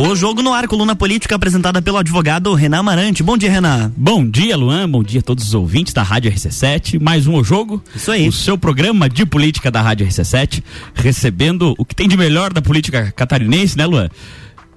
O 0.00 0.14
Jogo 0.14 0.44
no 0.44 0.54
Ar, 0.54 0.68
coluna 0.68 0.94
política 0.94 1.34
apresentada 1.34 1.82
pelo 1.82 1.96
advogado 1.96 2.54
Renan 2.54 2.78
Amarante. 2.78 3.20
Bom 3.20 3.36
dia, 3.36 3.50
Renan. 3.50 3.92
Bom 3.96 4.24
dia, 4.24 4.56
Luan. 4.56 4.88
Bom 4.88 5.02
dia 5.02 5.18
a 5.18 5.22
todos 5.24 5.48
os 5.48 5.54
ouvintes 5.54 5.92
da 5.92 6.04
Rádio 6.04 6.30
RC7. 6.30 7.02
Mais 7.02 7.26
um 7.26 7.34
O 7.34 7.42
Jogo. 7.42 7.82
Isso 7.96 8.12
aí. 8.12 8.28
O 8.28 8.30
seu 8.30 8.56
programa 8.56 9.08
de 9.08 9.26
política 9.26 9.72
da 9.72 9.82
Rádio 9.82 10.06
RC7, 10.06 10.62
recebendo 10.94 11.74
o 11.76 11.84
que 11.84 11.96
tem 11.96 12.06
de 12.06 12.16
melhor 12.16 12.52
da 12.52 12.62
política 12.62 13.10
catarinense, 13.10 13.76
né, 13.76 13.86
Luan? 13.86 14.08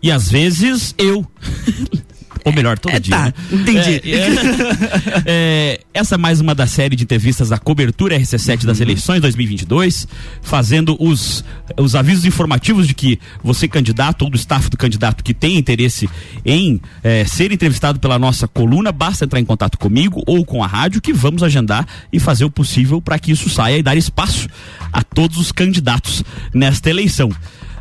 E 0.01 0.11
às 0.11 0.27
vezes 0.31 0.95
eu. 0.97 1.23
Ou 2.43 2.51
melhor, 2.51 2.77
todo 2.79 2.95
é, 2.95 2.99
dia. 2.99 3.15
Tá, 3.15 3.25
né? 3.25 3.33
entendi. 3.51 4.01
É, 4.03 4.17
é, 4.17 5.23
é, 5.25 5.79
essa 5.93 6.15
é 6.15 6.17
mais 6.17 6.39
uma 6.39 6.55
da 6.55 6.65
série 6.65 6.95
de 6.95 7.03
entrevistas 7.03 7.49
da 7.49 7.57
cobertura 7.57 8.19
RC7 8.19 8.65
das 8.65 8.79
eleições 8.79 9.21
2022, 9.21 10.07
fazendo 10.41 10.95
os, 10.99 11.43
os 11.77 11.95
avisos 11.95 12.25
informativos 12.25 12.87
de 12.87 12.93
que 12.95 13.19
você, 13.43 13.67
candidato, 13.67 14.23
ou 14.23 14.29
do 14.29 14.37
staff 14.37 14.69
do 14.69 14.77
candidato 14.77 15.23
que 15.23 15.33
tem 15.33 15.57
interesse 15.57 16.09
em 16.43 16.81
é, 17.03 17.25
ser 17.25 17.51
entrevistado 17.51 17.99
pela 17.99 18.17
nossa 18.17 18.47
coluna, 18.47 18.91
basta 18.91 19.25
entrar 19.25 19.39
em 19.39 19.45
contato 19.45 19.77
comigo 19.77 20.23
ou 20.25 20.43
com 20.43 20.63
a 20.63 20.67
rádio, 20.67 21.01
que 21.01 21.13
vamos 21.13 21.43
agendar 21.43 21.85
e 22.11 22.19
fazer 22.19 22.45
o 22.45 22.49
possível 22.49 23.01
para 23.01 23.19
que 23.19 23.31
isso 23.31 23.49
saia 23.49 23.77
e 23.77 23.83
dar 23.83 23.95
espaço 23.95 24.47
a 24.91 25.03
todos 25.03 25.37
os 25.37 25.51
candidatos 25.51 26.23
nesta 26.53 26.89
eleição. 26.89 27.29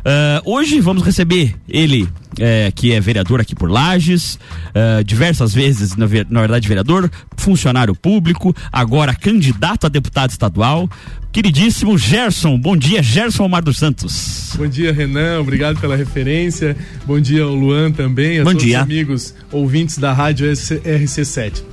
Uh, 0.01 0.51
hoje 0.51 0.79
vamos 0.79 1.03
receber 1.03 1.55
ele, 1.69 2.09
é, 2.39 2.71
que 2.73 2.91
é 2.91 2.99
vereador 2.99 3.39
aqui 3.39 3.53
por 3.53 3.69
Lages, 3.69 4.35
uh, 4.69 5.03
diversas 5.03 5.53
vezes, 5.53 5.95
na, 5.95 6.07
na, 6.29 6.39
verdade, 6.41 6.67
vereador, 6.67 7.09
funcionário 7.37 7.93
público, 7.93 8.55
agora 8.71 9.13
candidato 9.13 9.85
a 9.85 9.89
deputado 9.89 10.31
estadual. 10.31 10.89
Queridíssimo 11.31 11.97
Gerson, 11.97 12.57
bom 12.57 12.75
dia, 12.75 13.01
Gerson 13.01 13.45
Omar 13.45 13.63
dos 13.63 13.77
Santos. 13.77 14.53
Bom 14.57 14.67
dia, 14.67 14.91
Renan, 14.91 15.39
obrigado 15.39 15.79
pela 15.79 15.95
referência. 15.95 16.75
Bom 17.05 17.19
dia 17.19 17.43
ao 17.43 17.53
Luan 17.53 17.91
também, 17.91 18.39
a 18.39 18.43
bom 18.43 18.49
todos 18.51 18.63
dia. 18.65 18.77
os 18.77 18.83
amigos 18.83 19.35
ouvintes 19.51 19.97
da 19.97 20.11
Rádio 20.11 20.51
RC7. 20.51 21.63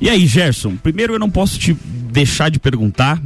E 0.00 0.08
aí, 0.08 0.26
Gerson, 0.26 0.76
primeiro 0.76 1.14
eu 1.14 1.18
não 1.18 1.30
posso 1.30 1.58
te 1.58 1.76
deixar 2.10 2.50
de 2.50 2.58
perguntar 2.58 3.22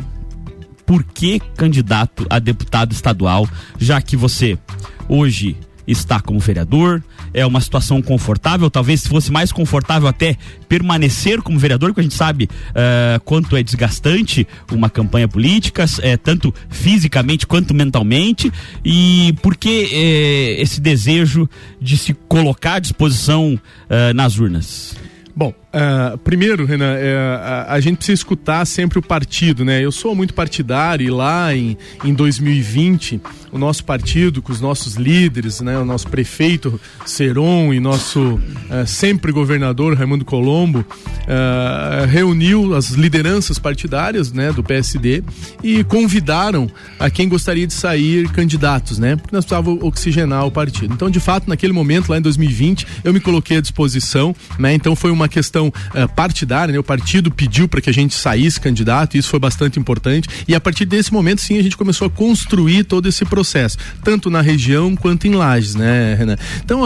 por 0.86 1.02
que 1.04 1.40
candidato 1.56 2.26
a 2.28 2.38
deputado 2.38 2.92
estadual, 2.92 3.48
já 3.78 4.00
que 4.00 4.16
você 4.16 4.58
hoje 5.08 5.56
está 5.86 6.20
como 6.20 6.38
vereador, 6.40 7.02
é 7.32 7.44
uma 7.44 7.60
situação 7.60 8.00
confortável, 8.00 8.70
talvez 8.70 9.02
se 9.02 9.08
fosse 9.08 9.30
mais 9.30 9.52
confortável 9.52 10.08
até 10.08 10.36
permanecer 10.68 11.42
como 11.42 11.58
vereador, 11.58 11.90
porque 11.90 12.00
a 12.00 12.04
gente 12.04 12.14
sabe 12.14 12.44
uh, 12.44 13.20
quanto 13.24 13.56
é 13.56 13.62
desgastante 13.62 14.46
uma 14.72 14.88
campanha 14.88 15.28
política, 15.28 15.84
é, 16.00 16.16
tanto 16.16 16.54
fisicamente 16.70 17.46
quanto 17.46 17.74
mentalmente, 17.74 18.52
e 18.84 19.34
por 19.42 19.56
que 19.56 19.88
é, 19.92 20.62
esse 20.62 20.80
desejo 20.80 21.48
de 21.80 21.98
se 21.98 22.14
colocar 22.14 22.74
à 22.74 22.78
disposição 22.78 23.54
uh, 23.54 24.14
nas 24.14 24.38
urnas? 24.38 24.96
Bom, 25.36 25.52
uh, 25.74 26.16
primeiro, 26.18 26.64
Renan, 26.64 26.94
uh, 26.94 27.38
a, 27.42 27.74
a, 27.74 27.80
gente 27.80 27.96
precisa 27.96 28.14
escutar 28.14 28.64
sempre 28.64 29.00
o 29.00 29.02
partido, 29.02 29.64
né? 29.64 29.84
Eu 29.84 29.90
sou 29.90 30.14
muito 30.14 30.32
partidário 30.32 31.04
e 31.04 31.10
lá 31.10 31.52
em, 31.52 31.76
em 32.04 32.14
2020, 32.14 33.20
o 33.50 33.58
nosso 33.58 33.84
partido, 33.84 34.40
com 34.40 34.52
os 34.52 34.60
nossos 34.60 34.94
líderes, 34.94 35.60
né? 35.60 35.76
O 35.76 35.84
nosso 35.84 36.06
prefeito 36.06 36.80
Seron 37.04 37.74
e 37.74 37.80
nosso 37.80 38.34
uh, 38.34 38.86
sempre 38.86 39.32
governador 39.32 39.96
Raimundo 39.96 40.24
Colombo 40.24 40.84
reuniu 42.08 42.74
as 42.74 42.90
lideranças 42.90 43.58
partidárias, 43.58 44.30
né? 44.30 44.52
Do 44.52 44.62
PSD 44.62 45.24
e 45.62 45.82
convidaram 45.82 46.70
a 46.98 47.10
quem 47.10 47.28
gostaria 47.28 47.66
de 47.66 47.72
sair 47.72 48.28
candidatos, 48.28 48.98
né? 48.98 49.16
Porque 49.16 49.34
nós 49.34 49.44
precisávamos 49.44 49.82
oxigenar 49.82 50.46
o 50.46 50.50
partido. 50.50 50.94
Então, 50.94 51.10
de 51.10 51.18
fato, 51.18 51.48
naquele 51.48 51.72
momento, 51.72 52.10
lá 52.10 52.18
em 52.18 52.22
2020, 52.22 52.86
eu 53.02 53.12
me 53.12 53.20
coloquei 53.20 53.56
à 53.56 53.60
disposição, 53.60 54.36
né? 54.58 54.74
Então 54.74 54.94
foi 54.94 55.10
uma 55.10 55.23
questão 55.28 55.68
uh, 55.68 56.08
partidária, 56.14 56.72
né? 56.72 56.78
O 56.78 56.84
partido 56.84 57.30
pediu 57.30 57.68
para 57.68 57.80
que 57.80 57.90
a 57.90 57.92
gente 57.92 58.14
saísse 58.14 58.60
candidato, 58.60 59.16
e 59.16 59.18
isso 59.18 59.28
foi 59.28 59.40
bastante 59.40 59.78
importante. 59.78 60.28
E 60.46 60.54
a 60.54 60.60
partir 60.60 60.84
desse 60.84 61.12
momento, 61.12 61.40
sim, 61.40 61.58
a 61.58 61.62
gente 61.62 61.76
começou 61.76 62.06
a 62.06 62.10
construir 62.10 62.84
todo 62.84 63.08
esse 63.08 63.24
processo, 63.24 63.78
tanto 64.02 64.30
na 64.30 64.40
região 64.40 64.94
quanto 64.96 65.26
em 65.26 65.34
Lages, 65.34 65.74
né, 65.74 66.14
Renan? 66.14 66.36
Então, 66.64 66.82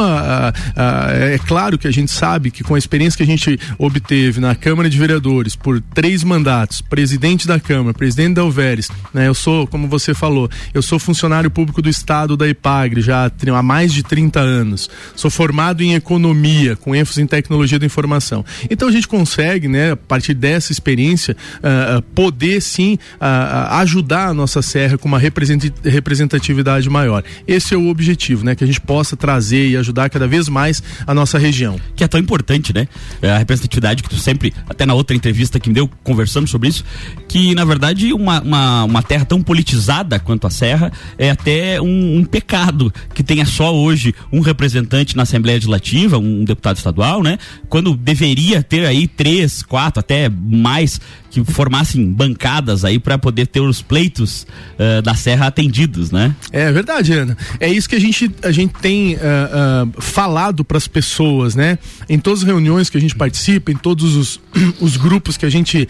é 1.14 1.38
claro 1.46 1.78
que 1.78 1.86
a 1.86 1.90
gente 1.90 2.10
sabe 2.10 2.50
que 2.50 2.62
com 2.62 2.74
a 2.74 2.78
experiência 2.78 3.16
que 3.16 3.22
a 3.22 3.26
gente 3.26 3.58
obteve 3.78 4.40
na 4.40 4.54
Câmara 4.54 4.88
de 4.88 4.98
Vereadores 4.98 5.56
por 5.56 5.80
três 5.80 6.22
mandatos, 6.24 6.80
presidente 6.80 7.46
da 7.46 7.58
Câmara, 7.58 7.94
presidente 7.94 8.34
da 8.34 8.42
Alveres, 8.42 8.88
né? 9.12 9.28
Eu 9.28 9.34
sou, 9.34 9.66
como 9.66 9.88
você 9.88 10.14
falou, 10.14 10.48
eu 10.72 10.82
sou 10.82 10.98
funcionário 10.98 11.50
público 11.50 11.82
do 11.82 11.88
Estado 11.88 12.36
da 12.36 12.48
IPAGRE 12.48 13.00
já 13.00 13.30
há 13.54 13.62
mais 13.62 13.92
de 13.92 14.02
30 14.02 14.40
anos. 14.40 14.90
Sou 15.14 15.30
formado 15.30 15.82
em 15.82 15.94
economia, 15.94 16.76
com 16.76 16.94
ênfase 16.94 17.22
em 17.22 17.26
tecnologia 17.26 17.78
da 17.78 17.86
informação. 17.86 18.27
Então 18.70 18.88
a 18.88 18.92
gente 18.92 19.08
consegue, 19.08 19.68
né, 19.68 19.92
a 19.92 19.96
partir 19.96 20.34
dessa 20.34 20.72
experiência, 20.72 21.36
uh, 21.58 22.02
poder 22.14 22.60
sim 22.60 22.98
uh, 23.14 23.74
ajudar 23.78 24.28
a 24.28 24.34
nossa 24.34 24.62
serra 24.62 24.98
com 24.98 25.08
uma 25.08 25.18
representatividade 25.18 26.88
maior. 26.88 27.22
Esse 27.46 27.74
é 27.74 27.76
o 27.76 27.88
objetivo, 27.88 28.44
né, 28.44 28.54
que 28.54 28.64
a 28.64 28.66
gente 28.66 28.80
possa 28.80 29.16
trazer 29.16 29.68
e 29.68 29.76
ajudar 29.76 30.10
cada 30.10 30.26
vez 30.26 30.48
mais 30.48 30.82
a 31.06 31.14
nossa 31.14 31.38
região. 31.38 31.80
Que 31.96 32.04
é 32.04 32.08
tão 32.08 32.20
importante, 32.20 32.74
né? 32.74 32.88
É 33.22 33.30
a 33.30 33.38
representatividade 33.38 34.02
que 34.02 34.08
tu 34.08 34.16
sempre, 34.16 34.52
até 34.68 34.84
na 34.84 34.94
outra 34.94 35.16
entrevista 35.16 35.58
que 35.58 35.68
me 35.68 35.74
deu, 35.74 35.90
conversando 36.02 36.46
sobre 36.46 36.68
isso, 36.68 36.84
que 37.28 37.54
na 37.54 37.64
verdade 37.64 38.12
uma, 38.12 38.40
uma, 38.40 38.84
uma 38.84 39.02
terra 39.02 39.24
tão 39.24 39.42
politizada 39.42 40.18
quanto 40.18 40.46
a 40.46 40.50
serra 40.50 40.90
é 41.18 41.30
até 41.30 41.80
um, 41.80 42.18
um 42.18 42.24
pecado 42.24 42.92
que 43.14 43.22
tenha 43.22 43.44
só 43.44 43.74
hoje 43.74 44.14
um 44.32 44.40
representante 44.40 45.16
na 45.16 45.22
Assembleia 45.22 45.56
Legislativa, 45.56 46.18
um 46.18 46.44
deputado 46.44 46.78
estadual, 46.78 47.22
né? 47.22 47.38
Quando 47.68 47.94
deveria 47.94 48.62
ter 48.62 48.86
aí 48.86 49.06
três, 49.06 49.62
quatro, 49.62 50.00
até 50.00 50.28
mais 50.28 51.00
que 51.30 51.44
formassem 51.44 52.10
bancadas 52.10 52.84
aí 52.84 52.98
para 52.98 53.18
poder 53.18 53.46
ter 53.46 53.60
os 53.60 53.82
pleitos 53.82 54.46
uh, 54.78 55.02
da 55.02 55.14
Serra 55.14 55.46
atendidos, 55.46 56.10
né? 56.10 56.34
É 56.50 56.72
verdade, 56.72 57.12
Ana. 57.12 57.36
É 57.60 57.68
isso 57.68 57.88
que 57.88 57.94
a 57.94 58.00
gente, 58.00 58.30
a 58.42 58.50
gente 58.50 58.72
tem 58.80 59.14
uh, 59.14 59.18
uh, 59.18 60.00
falado 60.00 60.64
para 60.64 60.78
as 60.78 60.88
pessoas, 60.88 61.54
né? 61.54 61.78
Em 62.08 62.18
todas 62.18 62.40
as 62.40 62.46
reuniões 62.46 62.88
que 62.88 62.96
a 62.96 63.00
gente 63.00 63.14
participa, 63.14 63.70
em 63.70 63.76
todos 63.76 64.16
os, 64.16 64.40
os 64.80 64.96
grupos 64.96 65.36
que 65.36 65.44
a 65.44 65.50
gente 65.50 65.86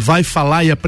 vai 0.00 0.22
falar 0.22 0.64
e 0.64 0.70
apresentar 0.70 0.79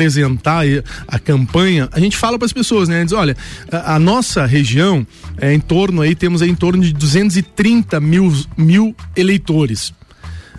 a 1.07 1.19
campanha, 1.19 1.89
a 1.93 2.01
gente 2.01 2.17
fala 2.17 2.39
para 2.39 2.47
as 2.47 2.53
pessoas, 2.53 2.89
né? 2.89 3.05
Diz, 3.05 3.13
olha, 3.13 3.37
a, 3.71 3.95
a, 3.95 3.99
nossa 3.99 4.45
região 4.47 5.07
é 5.39 5.53
em 5.53 5.61
torno 5.61 6.03
aí, 6.03 6.15
temos 6.15 6.43
aí 6.43 6.51
em 6.51 6.55
torno 6.55 6.83
de 6.83 6.93
230 6.93 8.01
mil, 8.01 8.33
mil 8.57 8.97
eleitores. 9.17 9.93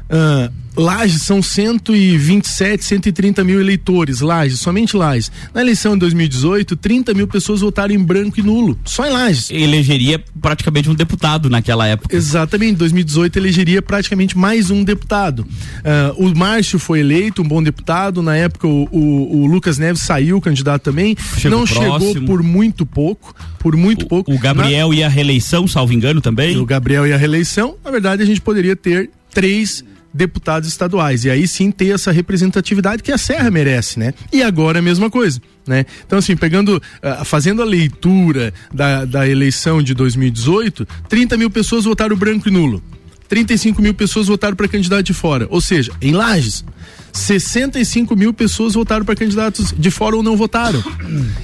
Uh, 0.09 0.62
Lages 0.75 1.21
são 1.21 1.41
127, 1.41 2.83
130 2.83 3.43
mil 3.43 3.59
eleitores, 3.59 4.21
Lages, 4.21 4.59
somente 4.59 4.95
Lages. 4.97 5.31
Na 5.53 5.61
eleição 5.61 5.93
de 5.93 5.99
2018, 5.99 6.75
30 6.75 7.13
mil 7.13 7.27
pessoas 7.27 7.61
votaram 7.61 7.93
em 7.93 7.99
branco 7.99 8.39
e 8.39 8.43
nulo, 8.43 8.77
só 8.83 9.05
em 9.05 9.11
Lages. 9.11 9.51
Elegeria 9.51 10.23
praticamente 10.41 10.89
um 10.89 10.95
deputado 10.95 11.49
naquela 11.49 11.87
época. 11.87 12.15
Exatamente, 12.15 12.73
em 12.73 12.77
2018 12.77 13.37
elegeria 13.37 13.81
praticamente 13.81 14.37
mais 14.37 14.69
um 14.71 14.83
deputado. 14.83 15.39
Uh, 15.39 16.25
o 16.25 16.35
Márcio 16.35 16.79
foi 16.79 16.99
eleito, 16.99 17.41
um 17.41 17.47
bom 17.47 17.61
deputado, 17.61 18.21
na 18.21 18.35
época 18.35 18.67
o, 18.67 18.87
o, 18.91 19.41
o 19.41 19.45
Lucas 19.45 19.77
Neves 19.77 20.01
saiu 20.01 20.41
candidato 20.41 20.81
também, 20.81 21.15
chegou 21.37 21.59
não 21.59 21.67
próximo. 21.67 22.13
chegou 22.13 22.25
por 22.25 22.43
muito 22.43 22.85
pouco, 22.85 23.35
por 23.59 23.75
muito 23.75 24.05
o, 24.05 24.09
pouco. 24.09 24.33
O 24.33 24.39
Gabriel 24.39 24.89
na... 24.89 24.95
e 24.95 25.03
a 25.03 25.09
reeleição, 25.09 25.67
salvo 25.67 25.93
engano 25.93 26.19
também. 26.19 26.57
O 26.57 26.65
Gabriel 26.65 27.07
e 27.07 27.13
a 27.13 27.17
reeleição, 27.17 27.75
na 27.83 27.91
verdade 27.91 28.23
a 28.23 28.25
gente 28.25 28.41
poderia 28.41 28.75
ter 28.75 29.09
três 29.33 29.83
deputados 30.13 30.69
estaduais. 30.69 31.25
E 31.25 31.29
aí 31.29 31.47
sim 31.47 31.71
ter 31.71 31.93
essa 31.93 32.11
representatividade 32.11 33.01
que 33.01 33.11
a 33.11 33.17
Serra 33.17 33.49
merece, 33.49 33.99
né? 33.99 34.13
E 34.31 34.43
agora 34.43 34.77
é 34.77 34.81
a 34.81 34.83
mesma 34.83 35.09
coisa. 35.09 35.41
Né? 35.65 35.85
Então, 36.05 36.19
assim, 36.19 36.35
pegando, 36.35 36.77
uh, 36.77 37.25
fazendo 37.25 37.61
a 37.61 37.65
leitura 37.65 38.53
da, 38.73 39.05
da 39.05 39.27
eleição 39.27 39.81
de 39.81 39.93
2018, 39.93 40.85
30 41.07 41.37
mil 41.37 41.49
pessoas 41.49 41.85
votaram 41.85 42.15
branco 42.15 42.49
e 42.49 42.51
nulo. 42.51 42.83
35 43.29 43.81
mil 43.81 43.93
pessoas 43.93 44.27
votaram 44.27 44.55
para 44.55 44.67
candidato 44.67 45.03
de 45.03 45.13
fora. 45.13 45.47
Ou 45.49 45.61
seja, 45.61 45.91
em 46.01 46.11
Lages, 46.11 46.63
65 47.13 48.15
mil 48.15 48.33
pessoas 48.33 48.73
votaram 48.73 49.05
para 49.05 49.15
candidatos 49.15 49.73
de 49.77 49.91
fora 49.91 50.15
ou 50.15 50.23
não 50.23 50.35
votaram. 50.35 50.83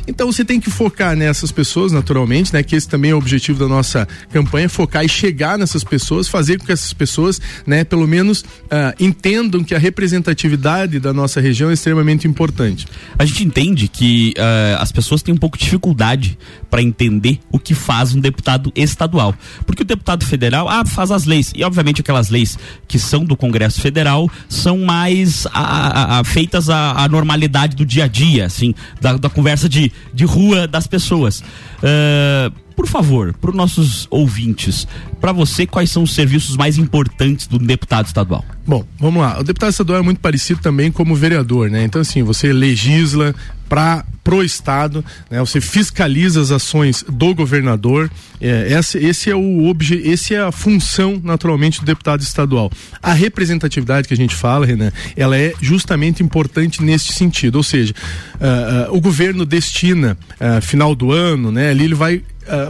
Então 0.08 0.32
você 0.32 0.44
tem 0.44 0.60
que 0.60 0.72
focar 0.72 1.16
nessas 1.16 1.52
pessoas, 1.52 1.92
naturalmente, 1.92 2.52
né? 2.52 2.64
Que 2.64 2.76
esse 2.76 2.90
também 2.90 3.12
é 3.12 3.14
o 3.14 3.18
objetivo 3.18 3.60
da 3.60 3.68
nossa 3.68 4.08
campanha, 4.32 4.68
focar 4.68 5.06
e 5.06 5.10
chegar 5.10 5.58
nessas 5.58 5.84
pessoas, 5.84 6.28
fazer 6.28 6.58
com 6.58 6.66
que 6.66 6.72
essas 6.72 6.92
pessoas, 6.92 7.40
né, 7.66 7.84
pelo 7.84 8.08
menos 8.08 8.42
uh, 8.42 8.94
entendam 9.00 9.64
que 9.64 9.76
a 9.76 9.80
representatividade 9.80 11.00
da 11.00 11.14
nossa 11.14 11.40
região 11.40 11.70
é 11.70 11.74
extremamente 11.74 12.28
importante. 12.28 12.88
A 13.18 13.24
gente 13.26 13.44
entende 13.44 13.88
que 13.88 14.34
uh, 14.38 14.82
as 14.82 14.92
pessoas 14.92 15.22
têm 15.22 15.34
um 15.34 15.38
pouco 15.38 15.58
de 15.58 15.66
dificuldade 15.66 16.38
para 16.70 16.82
entender 16.82 17.40
o 17.52 17.60
que 17.60 17.76
faz 17.76 18.16
um 18.16 18.20
deputado 18.20 18.72
estadual. 18.76 19.36
Porque 19.66 19.84
o 19.84 19.86
deputado 19.86 20.26
federal, 20.26 20.68
ah, 20.68 20.84
faz 20.86 21.12
as 21.12 21.26
leis. 21.26 21.52
E 21.56 21.64
obviamente 21.64 22.02
aquelas 22.02 22.30
leis 22.30 22.58
que 22.88 22.98
são 22.98 23.24
do 23.24 23.38
Congresso 23.38 23.80
Federal 23.82 24.30
são 24.48 24.80
mais 24.80 25.46
a, 25.62 26.20
a, 26.20 26.24
feitas 26.24 26.70
à, 26.70 27.08
normalidade 27.10 27.76
do 27.76 27.86
dia 27.86 28.06
a 28.06 28.08
dia, 28.08 28.46
assim, 28.46 28.74
da, 29.02 29.18
da 29.18 29.30
conversa 29.30 29.68
de, 29.68 29.92
de 30.14 30.26
rua 30.26 30.68
das 30.68 30.88
pessoas. 30.88 31.42
Uh, 31.80 32.52
por 32.76 32.88
favor, 32.88 33.34
para 33.34 33.50
os 33.50 33.56
nossos 33.58 34.08
ouvintes, 34.10 34.88
para 35.20 35.34
você, 35.34 35.68
quais 35.68 35.92
são 35.92 36.04
os 36.04 36.14
serviços 36.14 36.56
mais 36.56 36.78
importantes 36.78 37.46
do 37.46 37.60
deputado 37.60 38.06
estadual? 38.06 38.46
Bom, 38.66 38.86
vamos 38.98 39.22
lá. 39.22 39.38
O 39.38 39.44
deputado 39.44 39.72
estadual 39.72 40.00
é 40.00 40.02
muito 40.02 40.22
parecido 40.22 40.62
também 40.62 40.90
como 40.90 41.14
vereador, 41.14 41.70
né? 41.70 41.84
Então, 41.84 42.00
assim, 42.00 42.24
você 42.24 42.54
legisla 42.54 43.36
para 43.70 44.04
pro 44.24 44.44
estado, 44.44 45.04
né? 45.30 45.40
Você 45.40 45.60
fiscaliza 45.60 46.42
as 46.42 46.52
ações 46.52 47.04
do 47.08 47.34
governador. 47.34 48.12
É, 48.40 48.74
esse, 48.78 48.98
esse 49.00 49.30
é 49.30 49.36
o 49.36 49.66
obje, 49.66 49.96
esse 50.06 50.36
é 50.36 50.40
a 50.40 50.52
função 50.52 51.20
naturalmente 51.24 51.80
do 51.80 51.86
deputado 51.86 52.22
estadual. 52.22 52.72
A 53.02 53.14
representatividade 53.14 54.08
que 54.08 54.14
a 54.14 54.18
gente 54.18 54.36
fala, 54.36 54.66
Renan, 54.66 54.92
ela 55.16 55.38
é 55.38 55.54
justamente 55.62 56.22
importante 56.22 56.84
nesse 56.84 57.14
sentido. 57.14 57.56
Ou 57.56 57.64
seja, 57.64 57.94
uh, 58.36 58.92
uh, 58.92 58.98
o 58.98 59.02
governo 59.02 59.46
destina 59.46 60.18
uh, 60.34 60.62
final 60.62 60.94
do 60.94 61.12
ano, 61.12 61.52
né? 61.52 61.70
Ali 61.70 61.86
ele 61.86 61.96
vai 61.96 62.22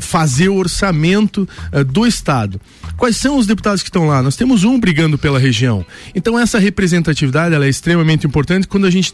fazer 0.01 0.49
o 0.49 0.55
orçamento 0.55 1.47
do 1.87 2.05
estado. 2.05 2.59
Quais 2.97 3.17
são 3.17 3.37
os 3.37 3.47
deputados 3.47 3.81
que 3.81 3.89
estão 3.89 4.07
lá? 4.07 4.21
Nós 4.21 4.35
temos 4.35 4.63
um 4.63 4.79
brigando 4.79 5.17
pela 5.17 5.39
região. 5.39 5.85
Então 6.13 6.37
essa 6.37 6.59
representatividade 6.59 7.55
ela 7.55 7.65
é 7.65 7.69
extremamente 7.69 8.27
importante 8.27 8.67
quando 8.67 8.85
a 8.85 8.89
gente 8.89 9.13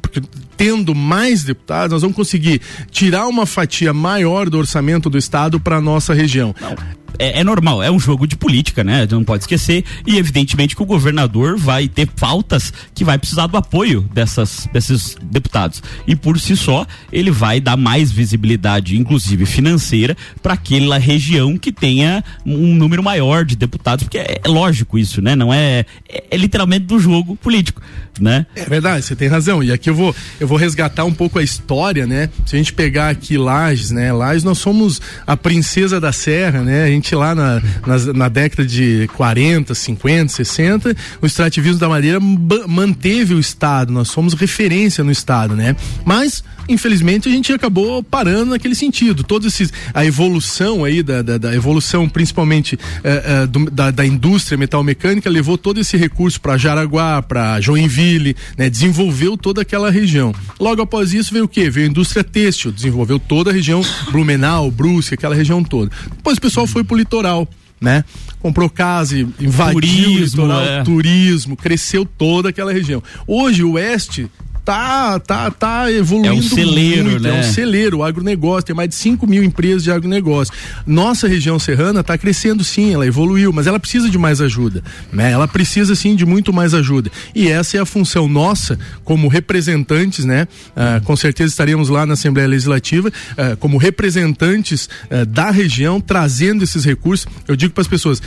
porque 0.00 0.22
tendo 0.56 0.94
mais 0.94 1.42
deputados, 1.42 1.92
nós 1.92 2.00
vamos 2.00 2.16
conseguir 2.16 2.60
tirar 2.90 3.26
uma 3.26 3.44
fatia 3.44 3.92
maior 3.92 4.48
do 4.48 4.56
orçamento 4.56 5.10
do 5.10 5.18
Estado 5.18 5.60
para 5.60 5.80
nossa 5.80 6.14
região. 6.14 6.54
Não 6.60 6.76
é, 7.18 7.40
é, 7.40 7.44
normal, 7.44 7.82
é 7.82 7.90
um 7.90 7.98
jogo 7.98 8.26
de 8.26 8.36
política, 8.36 8.84
né? 8.84 9.06
Não 9.10 9.24
pode 9.24 9.42
esquecer. 9.42 9.84
E 10.06 10.16
evidentemente 10.16 10.76
que 10.76 10.82
o 10.82 10.86
governador 10.86 11.56
vai 11.58 11.88
ter 11.88 12.08
faltas 12.16 12.72
que 12.94 13.04
vai 13.04 13.18
precisar 13.18 13.46
do 13.46 13.56
apoio 13.56 14.02
dessas, 14.12 14.68
desses 14.72 15.16
deputados. 15.22 15.82
E 16.06 16.14
por 16.14 16.38
si 16.38 16.56
só, 16.56 16.86
ele 17.12 17.30
vai 17.30 17.60
dar 17.60 17.76
mais 17.76 18.12
visibilidade, 18.12 18.96
inclusive 18.96 19.44
financeira, 19.46 20.16
para 20.42 20.54
aquela 20.54 20.98
região 20.98 21.58
que 21.58 21.72
tenha 21.72 22.22
um 22.46 22.74
número 22.74 23.02
maior 23.02 23.44
de 23.44 23.56
deputados, 23.56 24.04
porque 24.04 24.18
é, 24.18 24.40
é 24.44 24.48
lógico 24.48 24.98
isso, 24.98 25.20
né? 25.20 25.34
Não 25.34 25.52
é, 25.52 25.84
é, 26.08 26.24
é 26.30 26.36
literalmente 26.36 26.86
do 26.86 26.98
jogo 26.98 27.36
político, 27.36 27.82
né? 28.20 28.46
É 28.54 28.64
verdade, 28.64 29.04
você 29.04 29.16
tem 29.16 29.28
razão. 29.28 29.62
E 29.62 29.72
aqui 29.72 29.90
eu 29.90 29.94
vou, 29.94 30.14
eu 30.38 30.46
vou 30.46 30.56
resgatar 30.56 31.04
um 31.04 31.12
pouco 31.12 31.38
a 31.38 31.42
história, 31.42 32.06
né? 32.06 32.28
Se 32.46 32.54
a 32.54 32.58
gente 32.58 32.72
pegar 32.72 33.10
aqui 33.10 33.36
Lages, 33.36 33.90
né? 33.90 34.12
Lages 34.12 34.44
nós 34.44 34.58
somos 34.58 35.00
a 35.26 35.36
princesa 35.36 36.00
da 36.00 36.12
serra, 36.12 36.62
né? 36.62 36.84
A 36.84 36.88
gente 36.88 37.07
gente 37.08 37.14
lá 37.14 37.34
na, 37.34 37.62
na, 37.86 38.12
na, 38.14 38.28
década 38.28 38.66
de 38.66 39.08
40, 39.14 39.74
50, 39.74 40.32
60, 40.32 40.96
o 41.22 41.26
extrativismo 41.26 41.78
da 41.78 41.88
madeira 41.88 42.18
manteve 42.20 43.34
o 43.34 43.40
Estado, 43.40 43.92
nós 43.92 44.08
somos 44.08 44.34
referência 44.34 45.02
no 45.02 45.10
Estado, 45.10 45.56
né? 45.56 45.74
Mas 46.04 46.44
infelizmente 46.68 47.28
a 47.28 47.32
gente 47.32 47.52
acabou 47.52 48.02
parando 48.02 48.50
naquele 48.50 48.74
sentido. 48.74 49.24
Todos 49.24 49.46
esses 49.46 49.72
a 49.94 50.04
evolução 50.04 50.84
aí 50.84 51.02
da, 51.02 51.22
da, 51.22 51.38
da 51.38 51.54
evolução 51.54 52.08
principalmente 52.08 52.78
eh, 53.02 53.22
eh, 53.24 53.46
do, 53.46 53.70
da, 53.70 53.90
da 53.90 54.06
indústria 54.06 54.58
metalmecânica 54.58 55.30
levou 55.30 55.56
todo 55.56 55.80
esse 55.80 55.96
recurso 55.96 56.40
para 56.40 56.56
Jaraguá, 56.56 57.22
para 57.22 57.60
Joinville, 57.60 58.36
né? 58.56 58.68
Desenvolveu 58.68 59.36
toda 59.36 59.62
aquela 59.62 59.90
região. 59.90 60.34
Logo 60.60 60.82
após 60.82 61.12
isso 61.12 61.32
veio 61.32 61.44
o 61.44 61.48
quê? 61.48 61.70
Veio 61.70 61.86
a 61.86 61.90
indústria 61.90 62.22
têxtil, 62.22 62.70
desenvolveu 62.70 63.18
toda 63.18 63.50
a 63.50 63.52
região 63.52 63.82
Blumenau, 64.10 64.70
Brusque, 64.70 65.14
aquela 65.14 65.34
região 65.34 65.62
toda. 65.62 65.90
Depois 66.16 66.38
o 66.38 66.40
pessoal 66.40 66.66
foi 66.66 66.84
pro 66.84 66.96
litoral 66.96 67.48
né? 67.80 68.04
Comprou 68.40 68.68
casa, 68.68 69.16
invadiu 69.18 69.80
turismo, 69.80 70.42
o 70.42 70.46
litoral, 70.46 70.62
é. 70.62 70.82
turismo, 70.82 71.56
cresceu 71.56 72.04
toda 72.04 72.48
aquela 72.48 72.72
região. 72.72 73.02
Hoje 73.26 73.62
o 73.62 73.72
oeste 73.72 74.28
tá, 74.68 75.18
tá, 75.18 75.50
tá 75.50 75.90
evoluindo. 75.90 76.28
É 76.28 76.32
um 76.32 76.42
celeiro, 76.42 77.04
muito, 77.04 77.22
né? 77.22 77.30
É 77.30 77.40
um 77.40 77.42
celeiro, 77.42 77.98
o 77.98 78.04
agronegócio, 78.04 78.64
tem 78.64 78.76
mais 78.76 78.90
de 78.90 78.96
5 78.96 79.26
mil 79.26 79.42
empresas 79.42 79.82
de 79.82 79.90
agronegócio. 79.90 80.52
Nossa 80.86 81.26
região 81.26 81.58
serrana 81.58 82.00
está 82.00 82.18
crescendo 82.18 82.62
sim, 82.62 82.92
ela 82.92 83.06
evoluiu, 83.06 83.50
mas 83.50 83.66
ela 83.66 83.80
precisa 83.80 84.10
de 84.10 84.18
mais 84.18 84.42
ajuda, 84.42 84.84
né? 85.10 85.30
Ela 85.30 85.48
precisa 85.48 85.94
sim 85.94 86.14
de 86.14 86.26
muito 86.26 86.52
mais 86.52 86.74
ajuda. 86.74 87.10
E 87.34 87.48
essa 87.48 87.78
é 87.78 87.80
a 87.80 87.86
função 87.86 88.28
nossa 88.28 88.78
como 89.04 89.26
representantes, 89.26 90.26
né? 90.26 90.46
Ah, 90.76 91.00
com 91.02 91.16
certeza 91.16 91.50
estaremos 91.50 91.88
lá 91.88 92.04
na 92.04 92.12
Assembleia 92.12 92.46
Legislativa 92.46 93.10
ah, 93.38 93.56
como 93.58 93.78
representantes 93.78 94.86
ah, 95.10 95.24
da 95.24 95.50
região, 95.50 95.98
trazendo 95.98 96.62
esses 96.62 96.84
recursos. 96.84 97.26
Eu 97.46 97.56
digo 97.56 97.72
para 97.72 97.80
as 97.80 97.88
pessoas, 97.88 98.20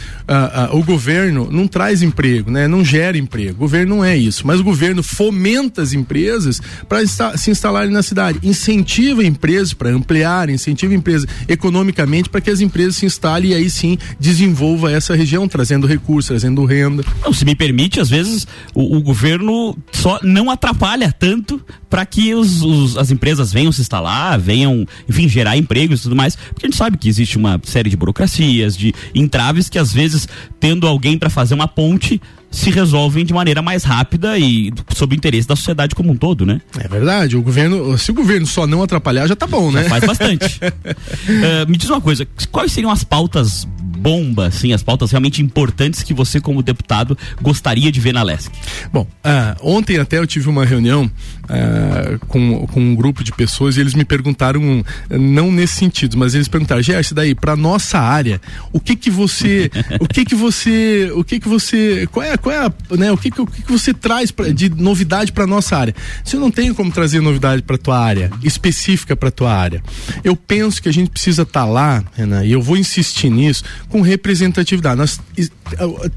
o 0.71 0.83
governo 0.83 1.49
não 1.51 1.67
traz 1.67 2.01
emprego, 2.01 2.49
né? 2.49 2.67
Não 2.67 2.83
gera 2.83 3.15
emprego. 3.15 3.57
O 3.57 3.59
governo 3.59 3.97
não 3.97 4.03
é 4.03 4.17
isso, 4.17 4.47
mas 4.47 4.59
o 4.59 4.63
governo 4.63 5.03
fomenta 5.03 5.83
as 5.83 5.93
empresas 5.93 6.30
empresas 6.31 6.61
para 6.87 7.05
se 7.37 7.51
instalarem 7.51 7.91
na 7.91 8.01
cidade. 8.01 8.39
Incentiva 8.43 9.23
empresas 9.23 9.73
para 9.73 9.89
ampliar, 9.89 10.49
incentiva 10.49 10.93
empresas 10.93 11.27
economicamente 11.47 12.29
para 12.29 12.41
que 12.41 12.49
as 12.49 12.61
empresas 12.61 12.95
se 12.95 13.05
instalem 13.05 13.51
e 13.51 13.53
aí 13.53 13.69
sim 13.69 13.97
desenvolva 14.19 14.91
essa 14.91 15.15
região, 15.15 15.47
trazendo 15.47 15.85
recursos, 15.85 16.29
trazendo 16.29 16.63
renda. 16.65 17.03
Não, 17.23 17.33
se 17.33 17.45
me 17.45 17.55
permite, 17.55 17.99
às 17.99 18.09
vezes 18.09 18.47
o, 18.73 18.97
o 18.97 19.01
governo 19.01 19.77
só 19.91 20.19
não 20.23 20.49
atrapalha 20.49 21.11
tanto 21.11 21.61
para 21.89 22.05
que 22.05 22.33
os, 22.33 22.61
os, 22.61 22.97
as 22.97 23.11
empresas 23.11 23.51
venham 23.51 23.71
se 23.71 23.81
instalar, 23.81 24.39
venham, 24.39 24.87
enfim, 25.09 25.27
gerar 25.27 25.57
empregos 25.57 25.99
e 25.99 26.03
tudo 26.03 26.15
mais, 26.15 26.35
porque 26.35 26.65
a 26.65 26.69
gente 26.69 26.77
sabe 26.77 26.97
que 26.97 27.09
existe 27.09 27.37
uma 27.37 27.59
série 27.63 27.89
de 27.89 27.97
burocracias, 27.97 28.77
de 28.77 28.93
entraves 29.13 29.67
que 29.67 29.77
às 29.77 29.91
vezes, 29.91 30.27
tendo 30.59 30.87
alguém 30.87 31.17
para 31.17 31.29
fazer 31.29 31.53
uma 31.53 31.67
ponte, 31.67 32.21
se 32.51 32.69
resolvem 32.69 33.25
de 33.25 33.33
maneira 33.33 33.61
mais 33.61 33.83
rápida 33.85 34.37
e 34.37 34.71
sob 34.93 35.15
o 35.15 35.17
interesse 35.17 35.47
da 35.47 35.55
sociedade 35.55 35.95
como 35.95 36.11
um 36.11 36.17
todo, 36.17 36.45
né? 36.45 36.61
É 36.77 36.87
verdade. 36.87 37.37
O 37.37 37.41
governo, 37.41 37.97
se 37.97 38.11
o 38.11 38.13
governo 38.13 38.45
só 38.45 38.67
não 38.67 38.83
atrapalhar, 38.83 39.25
já 39.25 39.35
tá 39.35 39.47
bom, 39.47 39.71
né? 39.71 39.83
Já 39.83 39.89
faz 39.89 40.03
bastante. 40.05 40.59
uh, 40.61 41.65
me 41.69 41.77
diz 41.77 41.89
uma 41.89 42.01
coisa, 42.01 42.27
quais 42.51 42.73
seriam 42.73 42.91
as 42.91 43.05
pautas 43.05 43.65
bomba, 44.01 44.47
assim, 44.47 44.73
as 44.73 44.81
pautas 44.81 45.11
realmente 45.11 45.43
importantes 45.43 46.01
que 46.01 46.13
você, 46.13 46.41
como 46.41 46.63
deputado, 46.63 47.15
gostaria 47.39 47.91
de 47.91 47.99
ver 47.99 48.13
na 48.13 48.23
LESC? 48.23 48.51
Bom, 48.91 49.03
uh, 49.03 49.55
ontem 49.61 49.99
até 49.99 50.17
eu 50.17 50.25
tive 50.25 50.49
uma 50.49 50.65
reunião 50.65 51.05
uh, 51.05 52.25
com, 52.25 52.65
com 52.67 52.79
um 52.81 52.95
grupo 52.95 53.23
de 53.23 53.31
pessoas 53.31 53.77
e 53.77 53.79
eles 53.79 53.93
me 53.93 54.03
perguntaram, 54.03 54.83
não 55.09 55.51
nesse 55.51 55.75
sentido, 55.75 56.17
mas 56.17 56.33
eles 56.33 56.47
perguntaram, 56.47 56.81
Gerson, 56.81 57.13
daí, 57.13 57.35
para 57.35 57.55
nossa 57.55 57.99
área, 57.99 58.41
o 58.73 58.79
que 58.79 58.95
que 58.95 59.11
você, 59.11 59.69
o 59.99 60.07
que 60.07 60.25
que 60.25 60.35
você, 60.35 61.11
o 61.13 61.23
que 61.23 61.39
que 61.39 61.47
você, 61.47 62.07
qual 62.11 62.25
é, 62.25 62.35
qual 62.41 62.55
é 62.55 62.65
a, 62.65 62.73
né, 62.97 63.11
o 63.11 63.17
que 63.17 63.29
o 63.39 63.47
que 63.47 63.71
você 63.71 63.93
traz 63.93 64.31
pra, 64.31 64.49
de 64.49 64.69
novidade 64.69 65.31
para 65.31 65.47
nossa 65.47 65.77
área? 65.77 65.95
Se 66.23 66.35
eu 66.35 66.39
não 66.39 66.51
tenho 66.51 66.75
como 66.75 66.91
trazer 66.91 67.21
novidade 67.21 67.61
para 67.61 67.77
tua 67.77 67.99
área, 67.99 68.31
específica 68.43 69.15
para 69.15 69.31
tua 69.31 69.53
área, 69.53 69.83
eu 70.23 70.35
penso 70.35 70.81
que 70.81 70.89
a 70.89 70.93
gente 70.93 71.09
precisa 71.09 71.43
estar 71.43 71.61
tá 71.61 71.65
lá, 71.65 72.03
Renan, 72.13 72.43
e 72.43 72.51
eu 72.51 72.61
vou 72.61 72.77
insistir 72.77 73.29
nisso, 73.29 73.63
com 73.89 74.01
representatividade. 74.01 74.97
Nós 74.97 75.19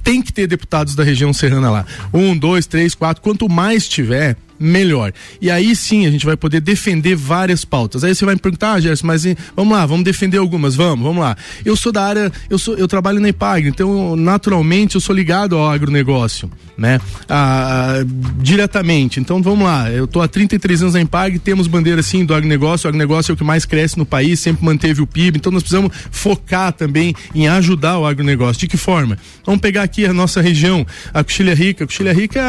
tem 0.03 0.23
que 0.23 0.33
ter 0.33 0.47
deputados 0.47 0.95
da 0.95 1.05
região 1.05 1.33
serrana 1.33 1.71
lá. 1.71 1.87
Um, 2.13 2.37
dois, 2.37 2.67
três, 2.67 2.95
quatro. 2.95 3.23
Quanto 3.23 3.49
mais 3.49 3.89
tiver, 3.89 4.37
melhor. 4.59 5.13
E 5.41 5.51
aí 5.51 5.75
sim 5.75 6.07
a 6.07 6.11
gente 6.11 6.25
vai 6.25 6.37
poder 6.37 6.61
defender 6.61 7.15
várias 7.15 7.65
pautas. 7.65 8.05
Aí 8.05 8.15
você 8.15 8.25
vai 8.25 8.35
me 8.35 8.41
perguntar, 8.41 8.73
ah, 8.73 8.81
Gerson, 8.81 9.07
mas 9.07 9.25
vamos 9.57 9.77
lá, 9.77 9.85
vamos 9.87 10.05
defender 10.05 10.39
algumas, 10.39 10.75
vamos, 10.75 11.05
vamos 11.05 11.23
lá. 11.23 11.37
Eu 11.65 11.77
sou 11.77 11.93
da 11.93 12.05
área, 12.05 12.33
eu 12.49 12.59
sou, 12.59 12.75
eu 12.75 12.89
trabalho 12.89 13.21
na 13.21 13.29
IPAG, 13.29 13.69
então 13.69 14.17
naturalmente 14.17 14.95
eu 14.95 15.01
sou 15.01 15.15
ligado 15.15 15.57
ao 15.57 15.69
agronegócio, 15.69 16.51
né? 16.77 17.01
Ah, 17.29 18.05
diretamente. 18.39 19.21
Então 19.21 19.43
vamos 19.43 19.65
lá, 19.65 19.91
eu 19.91 20.07
tô 20.07 20.21
há 20.21 20.29
33 20.29 20.83
anos 20.83 20.95
na 20.95 21.01
IPAG, 21.01 21.39
temos 21.39 21.67
bandeira 21.67 22.03
sim 22.03 22.25
do 22.25 22.35
agronegócio, 22.35 22.87
o 22.87 22.89
agronegócio 22.89 23.33
é 23.33 23.35
o 23.35 23.37
que 23.37 23.45
mais 23.45 23.65
cresce 23.65 23.99
no 23.99 24.07
país, 24.07 24.41
sempre 24.41 24.65
manteve 24.65 25.03
o 25.03 25.07
PIB, 25.07 25.39
então 25.39 25.53
nós 25.53 25.63
precisamos 25.63 25.93
focar 26.11 26.73
também 26.73 27.15
em 27.35 27.49
ajudar 27.49 27.99
o 27.99 28.07
agronegócio. 28.07 28.61
De 28.61 28.69
que 28.69 28.77
forma? 28.77 29.19
Vamos 29.45 29.61
pegar 29.61 29.83
aqui 29.83 30.07
a 30.07 30.13
nossa 30.13 30.41
região, 30.41 30.87
a 31.13 31.23
Coxilha 31.23 31.55
Rica. 31.55 31.85
A 31.85 31.87
Coxilha 31.87 32.13
Rica 32.13 32.41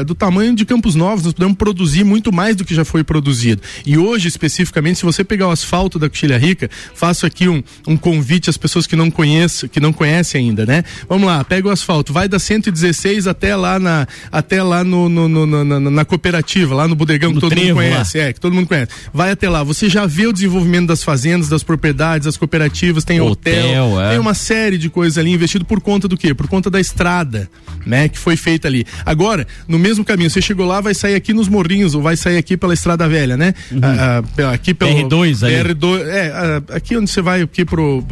é 0.00 0.04
do 0.04 0.14
tamanho 0.14 0.54
de 0.54 0.64
Campos 0.64 0.94
Novos, 0.94 1.24
nós 1.24 1.32
podemos 1.32 1.53
produzir 1.54 2.04
muito 2.04 2.32
mais 2.32 2.56
do 2.56 2.64
que 2.64 2.74
já 2.74 2.84
foi 2.84 3.04
produzido. 3.04 3.62
E 3.86 3.96
hoje, 3.96 4.28
especificamente, 4.28 4.98
se 4.98 5.04
você 5.04 5.24
pegar 5.24 5.48
o 5.48 5.50
asfalto 5.50 5.98
da 5.98 6.08
Coxilha 6.08 6.38
Rica, 6.38 6.70
faço 6.94 7.26
aqui 7.26 7.48
um, 7.48 7.62
um 7.86 7.96
convite 7.96 8.50
às 8.50 8.56
pessoas 8.56 8.86
que 8.86 8.96
não 8.96 9.10
conhecem, 9.10 9.68
que 9.68 9.80
não 9.80 9.92
conhecem 9.92 10.40
ainda, 10.40 10.66
né? 10.66 10.84
Vamos 11.08 11.26
lá, 11.26 11.44
pega 11.44 11.68
o 11.68 11.70
asfalto, 11.70 12.12
vai 12.12 12.28
da 12.28 12.38
116 12.38 13.26
até 13.26 13.54
lá 13.56 13.78
na, 13.78 14.06
até 14.30 14.62
lá 14.62 14.82
no, 14.82 15.08
no, 15.08 15.28
no, 15.28 15.46
no 15.46 15.64
na, 15.64 15.80
na, 15.80 16.04
cooperativa, 16.04 16.74
lá 16.74 16.88
no 16.88 16.94
bodegão 16.94 17.32
que 17.32 17.40
todo 17.40 17.50
trevo, 17.50 17.68
mundo 17.68 17.76
conhece, 17.76 18.18
lá. 18.18 18.24
é, 18.24 18.32
que 18.32 18.40
todo 18.40 18.52
mundo 18.52 18.66
conhece. 18.66 18.90
Vai 19.12 19.30
até 19.30 19.48
lá, 19.48 19.62
você 19.62 19.88
já 19.88 20.06
vê 20.06 20.26
o 20.26 20.32
desenvolvimento 20.32 20.88
das 20.88 21.02
fazendas, 21.02 21.48
das 21.48 21.62
propriedades, 21.62 22.26
das 22.26 22.36
cooperativas, 22.36 23.04
tem 23.04 23.20
hotel, 23.20 23.68
hotel 23.68 24.00
é. 24.02 24.10
tem 24.10 24.18
uma 24.18 24.34
série 24.34 24.78
de 24.78 24.90
coisas 24.90 25.18
ali 25.18 25.32
investido 25.32 25.64
por 25.64 25.80
conta 25.80 26.08
do 26.08 26.16
quê? 26.16 26.34
Por 26.34 26.48
conta 26.48 26.70
da 26.70 26.80
estrada, 26.80 27.48
né? 27.86 28.08
Que 28.08 28.18
foi 28.18 28.36
feita 28.36 28.68
ali. 28.68 28.84
Agora, 29.04 29.46
no 29.68 29.78
mesmo 29.78 30.04
caminho, 30.04 30.30
você 30.30 30.40
chegou 30.40 30.66
lá, 30.66 30.80
vai 30.80 30.94
sair 30.94 31.14
aqui 31.14 31.32
no 31.32 31.43
nos 31.44 31.48
morrinhos, 31.48 31.94
ou 31.94 32.02
vai 32.02 32.16
sair 32.16 32.36
aqui 32.36 32.56
pela 32.56 32.74
Estrada 32.74 33.08
Velha, 33.08 33.36
né? 33.36 33.54
Uhum. 33.70 33.80
Ah, 33.82 34.22
ah, 34.38 34.52
aqui 34.52 34.74
pelo 34.74 35.08
R2 35.08 35.46
aí. 35.46 35.62
R2, 35.64 36.06
é, 36.06 36.32
ah, 36.34 36.76
aqui 36.76 36.96
onde 36.96 37.10
você 37.10 37.20
vai 37.20 37.42
aqui 37.42 37.64
pro 37.64 38.04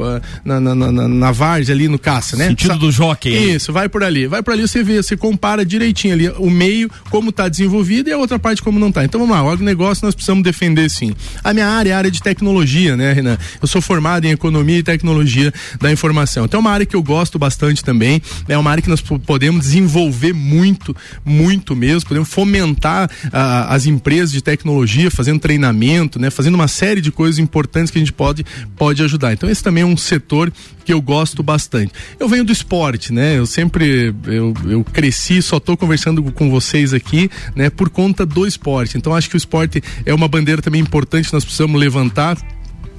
na, 0.44 0.60
na, 0.60 0.74
na, 0.74 1.08
na 1.08 1.32
Várzea 1.32 1.74
ali 1.74 1.88
no 1.88 1.98
Caça, 1.98 2.36
né? 2.36 2.48
Sentido 2.48 2.72
Sa 2.72 2.78
do 2.78 2.92
Jockey. 2.92 3.54
Isso, 3.54 3.72
vai 3.72 3.88
por 3.88 4.04
ali. 4.04 4.26
Vai 4.26 4.42
por 4.42 4.52
ali, 4.52 4.62
você 4.62 4.82
vê, 4.82 5.02
você 5.02 5.16
compara 5.16 5.64
direitinho 5.64 6.14
ali 6.14 6.28
o 6.38 6.50
meio 6.50 6.90
como 7.10 7.30
está 7.30 7.48
desenvolvido 7.48 8.08
e 8.08 8.12
a 8.12 8.18
outra 8.18 8.38
parte 8.38 8.62
como 8.62 8.78
não 8.78 8.88
está. 8.88 9.04
Então 9.04 9.20
vamos 9.20 9.34
lá, 9.34 9.42
o 9.42 9.56
negócio 9.56 10.04
nós 10.04 10.14
precisamos 10.14 10.42
defender 10.42 10.88
sim. 10.90 11.14
A 11.42 11.52
minha 11.52 11.68
área 11.68 11.90
é 11.90 11.92
a 11.94 11.98
área 11.98 12.10
de 12.10 12.20
tecnologia, 12.20 12.96
né, 12.96 13.12
Renan? 13.12 13.38
Eu 13.60 13.68
sou 13.68 13.80
formado 13.80 14.24
em 14.24 14.30
economia 14.30 14.78
e 14.78 14.82
tecnologia 14.82 15.52
da 15.80 15.90
informação. 15.90 16.44
Então 16.44 16.58
é 16.58 16.60
uma 16.60 16.70
área 16.70 16.86
que 16.86 16.96
eu 16.96 17.02
gosto 17.02 17.38
bastante 17.38 17.82
também. 17.82 18.20
É 18.48 18.56
uma 18.56 18.70
área 18.70 18.82
que 18.82 18.88
nós 18.88 19.00
podemos 19.00 19.64
desenvolver 19.64 20.32
muito, 20.32 20.94
muito 21.24 21.74
mesmo. 21.74 22.08
Podemos 22.08 22.28
fomentar 22.28 23.10
as 23.30 23.86
empresas 23.86 24.32
de 24.32 24.42
tecnologia, 24.42 25.10
fazendo 25.10 25.38
treinamento, 25.38 26.18
né? 26.18 26.30
Fazendo 26.30 26.54
uma 26.54 26.68
série 26.68 27.00
de 27.00 27.12
coisas 27.12 27.38
importantes 27.38 27.90
que 27.90 27.98
a 27.98 28.00
gente 28.00 28.12
pode, 28.12 28.44
pode 28.76 29.02
ajudar. 29.02 29.32
Então 29.32 29.48
esse 29.48 29.62
também 29.62 29.82
é 29.82 29.86
um 29.86 29.96
setor 29.96 30.52
que 30.84 30.92
eu 30.92 31.00
gosto 31.00 31.42
bastante. 31.42 31.92
Eu 32.18 32.28
venho 32.28 32.44
do 32.44 32.52
esporte, 32.52 33.12
né? 33.12 33.38
Eu 33.38 33.46
sempre 33.46 34.14
eu, 34.26 34.54
eu 34.68 34.84
cresci, 34.84 35.40
só 35.42 35.58
estou 35.58 35.76
conversando 35.76 36.22
com 36.32 36.50
vocês 36.50 36.92
aqui, 36.92 37.30
né, 37.54 37.70
por 37.70 37.90
conta 37.90 38.26
do 38.26 38.46
esporte. 38.46 38.96
Então 38.96 39.14
acho 39.14 39.28
que 39.28 39.36
o 39.36 39.38
esporte 39.38 39.82
é 40.04 40.14
uma 40.14 40.28
bandeira 40.28 40.62
também 40.62 40.80
importante 40.80 41.32
nós 41.32 41.44
precisamos 41.44 41.80
levantar 41.80 42.36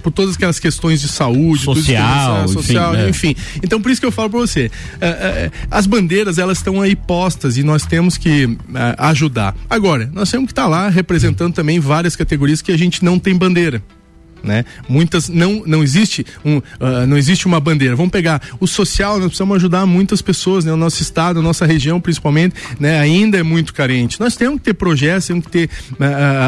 por 0.04 0.12
todas 0.12 0.36
aquelas 0.36 0.60
questões 0.60 1.02
de 1.02 1.08
saúde, 1.08 1.64
social, 1.64 2.48
social 2.48 2.94
enfim, 3.08 3.30
enfim. 3.30 3.36
Então 3.64 3.82
por 3.82 3.92
isso 3.92 4.02
que 4.02 4.06
eu 4.06 4.12
falo 4.12 4.30
para 4.30 4.40
você, 4.40 4.70
é, 5.00 5.08
é, 5.08 5.52
as 5.72 5.88
bandeiras 5.88 6.38
elas 6.38 6.58
estão 6.58 6.82
aí 6.82 6.96
postas 6.96 7.58
e 7.58 7.64
nós 7.64 7.86
temos 7.86 8.18
que 8.18 8.58
é, 8.76 8.96
ajudar. 8.98 9.56
Agora, 9.70 10.10
nós 10.14 10.30
temos 10.30 10.48
que 10.48 10.52
estar 10.52 10.64
tá 10.64 10.68
lá 10.68 10.90
representando 10.90 11.54
também 11.54 11.80
várias 11.80 12.16
categorias 12.16 12.62
que 12.62 12.72
a 12.72 12.78
gente 12.78 13.04
não 13.04 13.18
tem 13.18 13.36
bandeira 13.36 13.82
né? 14.44 14.66
Muitas 14.88 15.30
não 15.30 15.64
não 15.66 15.84
existe 15.84 16.26
um 16.44 16.58
uh, 16.58 17.08
não 17.08 17.18
existe 17.18 17.46
uma 17.46 17.60
bandeira. 17.60 17.96
Vamos 17.96 18.12
pegar 18.12 18.42
o 18.60 18.68
social, 18.68 19.14
nós 19.18 19.28
precisamos 19.28 19.56
ajudar 19.56 19.86
muitas 19.86 20.22
pessoas, 20.22 20.66
né? 20.66 20.74
O 20.74 20.78
nosso 20.78 21.02
estado, 21.02 21.40
a 21.40 21.42
nossa 21.42 21.66
região 21.66 22.00
principalmente, 22.00 22.56
né? 22.80 23.00
Ainda 23.00 23.38
é 23.38 23.44
muito 23.44 23.74
carente. 23.74 24.20
Nós 24.20 24.36
temos 24.36 24.58
que 24.58 24.66
ter 24.66 24.74
projetos, 24.74 25.28
temos 25.28 25.46
que 25.46 25.52
ter 25.52 25.70
uh, 25.94 26.04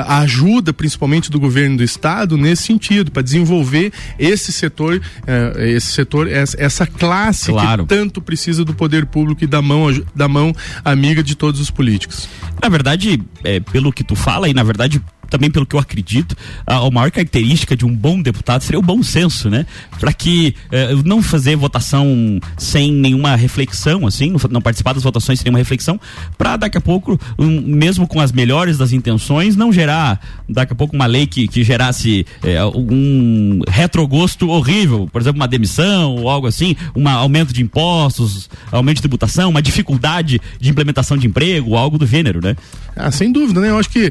a 0.08 0.20
ajuda 0.20 0.74
principalmente 0.74 1.32
do 1.32 1.40
governo 1.40 1.78
do 1.78 1.84
estado 1.84 2.38
nesse 2.38 2.64
sentido 2.64 3.12
para 3.12 3.22
desenvolver 3.22 3.92
esse 4.20 4.52
setor, 4.52 4.98
uh, 4.98 5.62
esse 5.62 5.88
setor 5.88 6.28
essa, 6.28 6.62
essa 6.62 6.86
classe 6.86 7.52
claro. 7.52 7.84
que 7.84 7.90
tanto 7.90 8.22
precisa 8.22 8.66
do 8.66 8.74
poder 8.74 9.06
público 9.06 9.44
e 9.44 9.48
da 9.48 9.62
mão 9.62 9.86
da 10.16 10.28
mão 10.28 10.54
amiga 10.84 11.24
de 11.24 11.36
todos 11.36 11.60
os 11.60 11.70
políticos. 11.70 12.28
Na 12.62 12.70
verdade, 12.70 13.22
é, 13.44 13.60
pelo 13.60 13.92
que 13.92 14.04
tu 14.04 14.16
fala 14.16 14.50
e 14.50 14.54
na 14.54 14.64
verdade 14.64 15.02
também 15.30 15.50
pelo 15.50 15.66
que 15.66 15.76
eu 15.76 15.80
acredito, 15.80 16.36
a, 16.66 16.78
a 16.78 16.92
maior 16.92 17.12
característica 17.12 17.76
de 17.76 17.85
um 17.86 17.96
bom 17.96 18.22
deputado 18.22 18.62
seria 18.62 18.80
o 18.80 18.82
bom 18.82 19.02
senso, 19.04 19.50
né? 19.50 19.66
Para 20.00 20.14
que 20.14 20.56
eh, 20.72 20.96
não 21.06 21.22
fazer 21.22 21.56
votação 21.56 22.40
sem 22.58 22.92
nenhuma 22.92 23.36
reflexão, 23.36 24.06
assim, 24.06 24.36
não, 24.50 24.62
participar 24.62 24.94
das 24.94 25.04
votações 25.04 25.40
sem 25.40 25.46
nenhuma 25.46 25.60
reflexão, 25.60 26.00
para 26.38 26.58
daqui 26.58 26.78
a 26.78 26.82
pouco, 26.82 27.20
um, 27.38 27.62
mesmo 27.62 28.08
com 28.08 28.20
as 28.20 28.32
melhores 28.32 28.78
das 28.78 28.92
intenções, 28.92 29.56
não 29.56 29.72
gerar 29.72 30.20
daqui 30.48 30.74
a 30.74 30.76
pouco 30.76 30.96
uma 30.96 31.06
lei 31.06 31.28
que, 31.28 31.48
que 31.48 31.64
gerasse 31.64 32.26
eh, 32.44 32.64
um 32.66 33.62
retrogosto 33.68 34.50
horrível, 34.50 35.08
por 35.12 35.22
exemplo, 35.22 35.40
uma 35.40 35.48
demissão 35.48 36.16
ou 36.16 36.30
algo 36.30 36.48
assim, 36.48 36.76
um 36.96 37.08
aumento 37.08 37.54
de 37.54 37.62
impostos, 37.62 38.50
aumento 38.72 38.98
de 38.98 39.02
tributação, 39.02 39.50
uma 39.50 39.62
dificuldade 39.62 40.42
de 40.60 40.70
implementação 40.70 41.18
de 41.18 41.28
emprego, 41.28 41.76
algo 41.76 41.98
do 41.98 42.06
gênero, 42.06 42.40
né? 42.42 42.56
Ah, 42.96 43.12
sem 43.12 43.32
dúvida, 43.32 43.60
né? 43.60 43.70
Eu 43.70 43.78
acho 43.78 43.90
que 43.90 44.10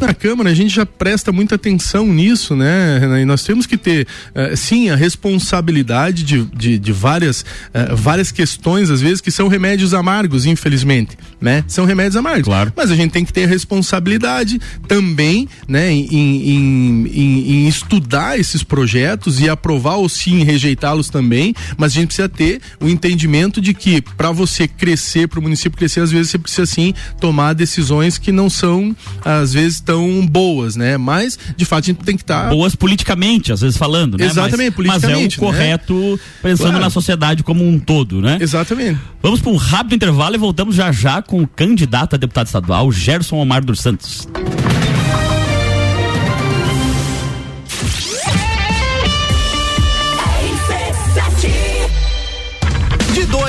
na 0.00 0.12
Câmara 0.12 0.50
a 0.50 0.54
gente 0.54 0.74
já 0.74 0.84
presta 0.84 1.30
muita 1.30 1.54
atenção 1.54 2.06
nisso, 2.06 2.56
né? 2.56 2.98
E 3.18 3.24
nós 3.24 3.42
temos 3.42 3.66
que 3.66 3.76
ter, 3.76 4.06
uh, 4.34 4.56
sim, 4.56 4.90
a 4.90 4.96
responsabilidade 4.96 6.22
de, 6.24 6.44
de, 6.44 6.78
de 6.78 6.92
várias, 6.92 7.42
uh, 7.42 7.96
várias 7.96 8.30
questões, 8.30 8.90
às 8.90 9.00
vezes, 9.00 9.20
que 9.20 9.30
são 9.30 9.48
remédios 9.48 9.94
amargos, 9.94 10.46
infelizmente, 10.46 11.16
né? 11.40 11.64
São 11.66 11.84
remédios 11.84 12.16
amargos. 12.16 12.44
Claro. 12.44 12.72
Mas 12.76 12.90
a 12.90 12.96
gente 12.96 13.10
tem 13.10 13.24
que 13.24 13.32
ter 13.32 13.44
a 13.44 13.48
responsabilidade 13.48 14.60
também, 14.88 15.48
né? 15.68 15.90
Em, 15.90 16.06
em, 16.06 17.06
em, 17.06 17.52
em 17.64 17.68
estudar 17.68 18.38
esses 18.38 18.62
projetos 18.62 19.40
e 19.40 19.48
aprovar 19.48 19.96
ou 19.96 20.08
sim 20.08 20.44
rejeitá-los 20.44 21.08
também, 21.08 21.54
mas 21.76 21.92
a 21.92 21.94
gente 21.94 22.08
precisa 22.08 22.28
ter 22.28 22.60
o 22.80 22.88
entendimento 22.88 23.60
de 23.60 23.74
que 23.74 24.00
para 24.00 24.30
você 24.30 24.66
crescer, 24.66 25.28
para 25.28 25.38
o 25.38 25.42
município 25.42 25.78
crescer, 25.78 26.00
às 26.00 26.10
vezes 26.10 26.30
você 26.30 26.38
precisa 26.38 26.66
sim 26.66 26.94
tomar 27.20 27.52
decisões 27.52 28.18
que 28.18 28.32
não 28.32 28.48
são, 28.50 28.94
às 29.24 29.52
vezes, 29.52 29.80
tão 29.80 30.26
boas, 30.26 30.76
né? 30.76 30.96
Mas, 30.96 31.38
de 31.56 31.64
fato, 31.64 31.84
a 31.84 31.86
gente 31.86 32.04
tem 32.04 32.16
que 32.16 32.22
estar. 32.22 32.44
Tá... 32.44 32.50
Boas 32.50 32.74
politicamente, 32.94 33.52
às 33.52 33.60
vezes 33.60 33.76
falando, 33.76 34.16
né? 34.16 34.26
Exatamente, 34.26 34.74
mas, 34.76 35.02
politicamente. 35.02 35.12
Mas 35.12 35.32
é 35.32 35.36
o 35.36 35.40
correto 35.40 35.94
né? 35.94 36.18
pensando 36.42 36.68
claro. 36.68 36.84
na 36.84 36.90
sociedade 36.90 37.42
como 37.42 37.66
um 37.66 37.78
todo, 37.78 38.20
né? 38.20 38.38
Exatamente. 38.40 38.98
Vamos 39.20 39.40
para 39.40 39.50
um 39.50 39.56
rápido 39.56 39.94
intervalo 39.94 40.34
e 40.36 40.38
voltamos 40.38 40.74
já 40.76 40.92
já 40.92 41.20
com 41.20 41.42
o 41.42 41.46
candidato 41.46 42.14
a 42.14 42.16
deputado 42.16 42.46
estadual, 42.46 42.90
Gerson 42.92 43.36
Omar 43.36 43.64
dos 43.64 43.80
Santos. 43.80 44.28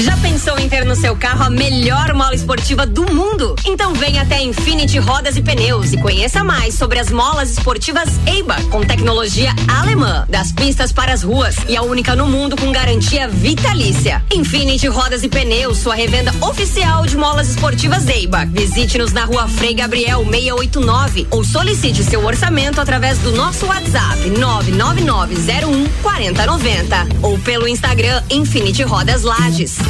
Já 0.00 0.16
pensou 0.16 0.58
em 0.58 0.66
ter 0.66 0.86
no 0.86 0.96
seu 0.96 1.14
carro 1.14 1.42
a 1.42 1.50
melhor 1.50 2.14
mola 2.14 2.34
esportiva 2.34 2.86
do 2.86 3.12
mundo? 3.12 3.54
Então 3.66 3.92
venha 3.92 4.22
até 4.22 4.40
Infinity 4.40 4.98
Rodas 4.98 5.36
e 5.36 5.42
Pneus 5.42 5.92
e 5.92 5.98
conheça 5.98 6.42
mais 6.42 6.72
sobre 6.72 6.98
as 6.98 7.10
molas 7.10 7.50
esportivas 7.50 8.08
EIBA, 8.26 8.56
com 8.70 8.80
tecnologia 8.80 9.54
alemã, 9.68 10.24
das 10.26 10.52
pistas 10.52 10.90
para 10.90 11.12
as 11.12 11.22
ruas 11.22 11.54
e 11.68 11.76
a 11.76 11.82
única 11.82 12.16
no 12.16 12.24
mundo 12.24 12.56
com 12.56 12.72
garantia 12.72 13.28
vitalícia. 13.28 14.24
Infinity 14.32 14.86
Rodas 14.86 15.22
e 15.22 15.28
Pneus, 15.28 15.76
sua 15.76 15.94
revenda 15.94 16.32
oficial 16.40 17.04
de 17.04 17.18
molas 17.18 17.50
esportivas 17.50 18.08
EIBA. 18.08 18.46
Visite-nos 18.46 19.12
na 19.12 19.26
rua 19.26 19.48
Frei 19.48 19.74
Gabriel 19.74 20.24
689 20.24 21.26
ou 21.30 21.44
solicite 21.44 22.02
seu 22.04 22.24
orçamento 22.24 22.80
através 22.80 23.18
do 23.18 23.32
nosso 23.32 23.66
WhatsApp 23.66 24.30
99901 24.30 25.88
4090 26.02 27.06
ou 27.20 27.38
pelo 27.40 27.68
Instagram 27.68 28.22
Infinity 28.30 28.82
Rodas 28.82 29.24
Lages. 29.24 29.89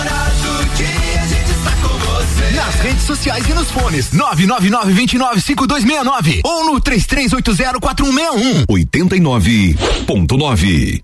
nas 2.71 2.79
redes 2.79 3.03
sociais 3.03 3.47
e 3.49 3.53
nos 3.53 3.69
fones 3.69 4.13
999 4.13 4.93
29 4.93 5.41
5269 5.41 6.39
ou 6.43 6.65
no 6.65 6.79
3380 6.79 7.79
4161. 7.79 8.65
89.9. 8.65 11.03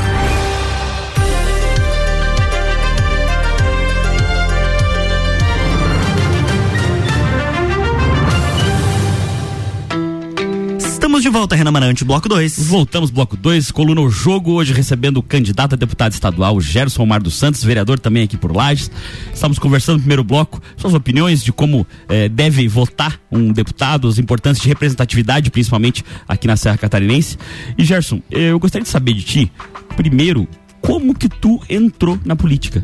Volta, 11.31 11.55
Renan 11.55 11.71
Marante, 11.71 12.03
bloco 12.03 12.27
2. 12.27 12.67
Voltamos, 12.67 13.09
bloco 13.09 13.37
2, 13.37 13.71
coluna 13.71 14.01
O 14.01 14.09
Jogo, 14.09 14.51
hoje 14.51 14.73
recebendo 14.73 15.17
o 15.17 15.23
candidato 15.23 15.73
a 15.73 15.77
deputado 15.77 16.11
estadual, 16.11 16.59
Gerson 16.59 17.03
Omar 17.03 17.23
dos 17.23 17.35
Santos, 17.35 17.63
vereador 17.63 17.97
também 17.99 18.23
aqui 18.23 18.35
por 18.35 18.53
Lages. 18.53 18.91
Estamos 19.33 19.57
conversando 19.57 19.95
no 19.95 20.01
primeiro 20.01 20.25
bloco 20.25 20.61
suas 20.75 20.93
opiniões 20.93 21.41
de 21.41 21.53
como 21.53 21.87
eh, 22.09 22.27
deve 22.27 22.67
votar 22.67 23.17
um 23.31 23.53
deputado, 23.53 24.09
as 24.09 24.19
importâncias 24.19 24.61
de 24.61 24.67
representatividade, 24.67 25.49
principalmente 25.49 26.03
aqui 26.27 26.47
na 26.47 26.57
Serra 26.57 26.77
Catarinense. 26.77 27.37
E 27.77 27.85
Gerson, 27.85 28.21
eu 28.29 28.59
gostaria 28.59 28.83
de 28.83 28.89
saber 28.89 29.13
de 29.13 29.23
ti, 29.23 29.51
primeiro, 29.95 30.47
como 30.81 31.15
que 31.15 31.29
tu 31.29 31.61
entrou 31.69 32.19
na 32.25 32.35
política? 32.35 32.83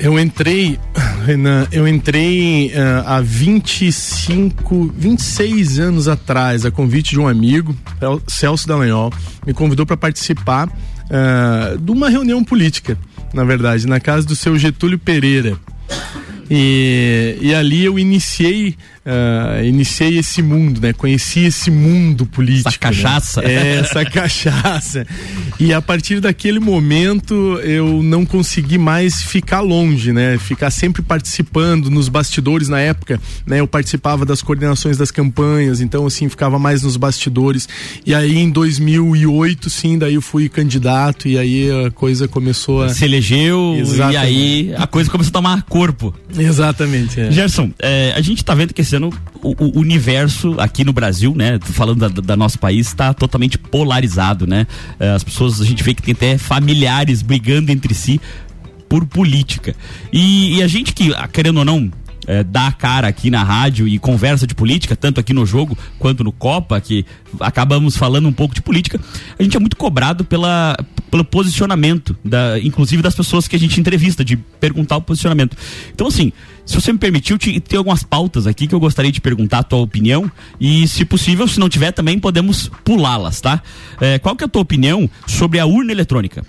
Eu 0.00 0.16
entrei, 0.18 0.78
Renan, 1.26 1.66
eu 1.72 1.86
entrei 1.86 2.68
uh, 2.68 3.02
há 3.04 3.20
25, 3.20 4.94
26 4.96 5.80
anos 5.80 6.06
atrás, 6.06 6.64
a 6.64 6.70
convite 6.70 7.10
de 7.10 7.20
um 7.20 7.26
amigo, 7.26 7.76
Celso 8.28 8.68
Dallagnol, 8.68 9.12
me 9.44 9.52
convidou 9.52 9.84
para 9.84 9.96
participar 9.96 10.68
uh, 10.68 11.76
de 11.78 11.90
uma 11.90 12.08
reunião 12.08 12.44
política, 12.44 12.96
na 13.34 13.42
verdade, 13.42 13.88
na 13.88 13.98
casa 13.98 14.24
do 14.24 14.36
seu 14.36 14.56
Getúlio 14.56 15.00
Pereira. 15.00 15.58
E, 16.48 17.36
e 17.40 17.52
ali 17.52 17.84
eu 17.84 17.98
iniciei 17.98 18.76
uh, 19.08 19.64
iniciei 19.64 20.18
esse 20.18 20.42
mundo, 20.42 20.80
né? 20.80 20.92
Conheci 20.92 21.40
esse 21.40 21.70
mundo 21.70 22.26
político. 22.26 22.68
Essa 22.68 22.78
cachaça. 22.78 23.42
Né? 23.42 23.52
É, 23.52 23.76
essa 23.78 24.04
cachaça. 24.06 25.06
E 25.58 25.72
a 25.72 25.80
partir 25.80 26.20
daquele 26.20 26.60
momento 26.60 27.58
eu 27.62 28.02
não 28.02 28.24
consegui 28.24 28.78
mais 28.78 29.22
ficar 29.22 29.60
longe, 29.60 30.12
né? 30.12 30.38
Ficar 30.38 30.70
sempre 30.70 31.00
participando 31.02 31.90
nos 31.90 32.08
bastidores 32.08 32.68
na 32.68 32.80
época, 32.80 33.20
né? 33.46 33.60
Eu 33.60 33.66
participava 33.66 34.24
das 34.24 34.42
coordenações 34.42 34.96
das 34.96 35.10
campanhas, 35.10 35.80
então 35.80 36.06
assim 36.06 36.28
ficava 36.28 36.58
mais 36.58 36.82
nos 36.82 36.96
bastidores. 36.96 37.68
E 38.04 38.14
aí 38.14 38.36
em 38.36 38.50
2008, 38.50 39.70
sim, 39.70 39.98
daí 39.98 40.14
eu 40.14 40.22
fui 40.22 40.48
candidato 40.48 41.28
e 41.28 41.38
aí 41.38 41.68
a 41.86 41.90
coisa 41.90 42.28
começou 42.28 42.82
a 42.82 42.88
se 42.90 43.04
elegeu 43.04 43.76
Exatamente. 43.78 44.14
e 44.14 44.16
aí 44.16 44.74
a 44.76 44.86
coisa 44.86 45.10
começou 45.10 45.30
a 45.30 45.32
tomar 45.32 45.62
corpo. 45.62 46.14
Exatamente. 46.36 47.20
É. 47.20 47.30
Gerson, 47.30 47.70
é, 47.78 48.12
a 48.14 48.20
gente 48.20 48.44
tá 48.44 48.54
vendo 48.54 48.74
que 48.74 48.80
esse 48.80 48.97
o, 49.06 49.54
o, 49.64 49.78
universo 49.78 50.54
aqui 50.58 50.84
no 50.84 50.92
Brasil, 50.92 51.34
né? 51.34 51.58
Falando 51.62 52.08
da, 52.08 52.20
da 52.20 52.36
nosso 52.36 52.58
país, 52.58 52.88
está 52.88 53.14
totalmente 53.14 53.56
polarizado, 53.56 54.46
né? 54.46 54.66
É, 54.98 55.10
as 55.10 55.24
pessoas, 55.24 55.60
a 55.60 55.64
gente 55.64 55.82
vê 55.82 55.94
que 55.94 56.02
tem 56.02 56.12
até 56.12 56.38
familiares 56.38 57.22
brigando 57.22 57.70
entre 57.70 57.94
si 57.94 58.20
por 58.88 59.06
política. 59.06 59.74
E, 60.12 60.56
e 60.56 60.62
a 60.62 60.66
gente 60.66 60.92
que, 60.92 61.14
ah, 61.14 61.28
querendo 61.28 61.58
ou 61.58 61.64
não, 61.64 61.90
é, 62.26 62.44
dá 62.44 62.66
a 62.66 62.72
cara 62.72 63.08
aqui 63.08 63.30
na 63.30 63.42
rádio 63.42 63.88
e 63.88 63.98
conversa 63.98 64.46
de 64.46 64.54
política, 64.54 64.94
tanto 64.94 65.18
aqui 65.18 65.32
no 65.32 65.46
jogo 65.46 65.76
quanto 65.98 66.22
no 66.22 66.30
Copa, 66.30 66.80
que 66.80 67.04
acabamos 67.40 67.96
falando 67.96 68.28
um 68.28 68.32
pouco 68.32 68.54
de 68.54 68.60
política, 68.60 69.00
a 69.38 69.42
gente 69.42 69.56
é 69.56 69.60
muito 69.60 69.76
cobrado 69.76 70.24
pela, 70.24 70.76
pelo 71.10 71.24
posicionamento, 71.24 72.16
da, 72.24 72.58
inclusive 72.60 73.02
das 73.02 73.14
pessoas 73.14 73.48
que 73.48 73.56
a 73.56 73.58
gente 73.58 73.80
entrevista, 73.80 74.24
de 74.24 74.36
perguntar 74.36 74.96
o 74.96 75.02
posicionamento. 75.02 75.56
Então, 75.92 76.06
assim, 76.06 76.32
se 76.64 76.74
você 76.74 76.92
me 76.92 76.98
permitiu, 76.98 77.38
tem 77.38 77.78
algumas 77.78 78.02
pautas 78.02 78.46
aqui 78.46 78.66
que 78.66 78.74
eu 78.74 78.80
gostaria 78.80 79.10
de 79.10 79.20
perguntar 79.20 79.60
a 79.60 79.62
tua 79.62 79.78
opinião 79.78 80.30
e, 80.60 80.86
se 80.86 81.04
possível, 81.04 81.48
se 81.48 81.58
não 81.58 81.68
tiver 81.68 81.92
também, 81.92 82.18
podemos 82.18 82.70
pulá-las, 82.84 83.40
tá? 83.40 83.62
É, 84.00 84.18
qual 84.18 84.36
que 84.36 84.44
é 84.44 84.46
a 84.46 84.48
tua 84.48 84.62
opinião 84.62 85.08
sobre 85.26 85.58
a 85.58 85.66
urna 85.66 85.92
eletrônica? 85.92 86.44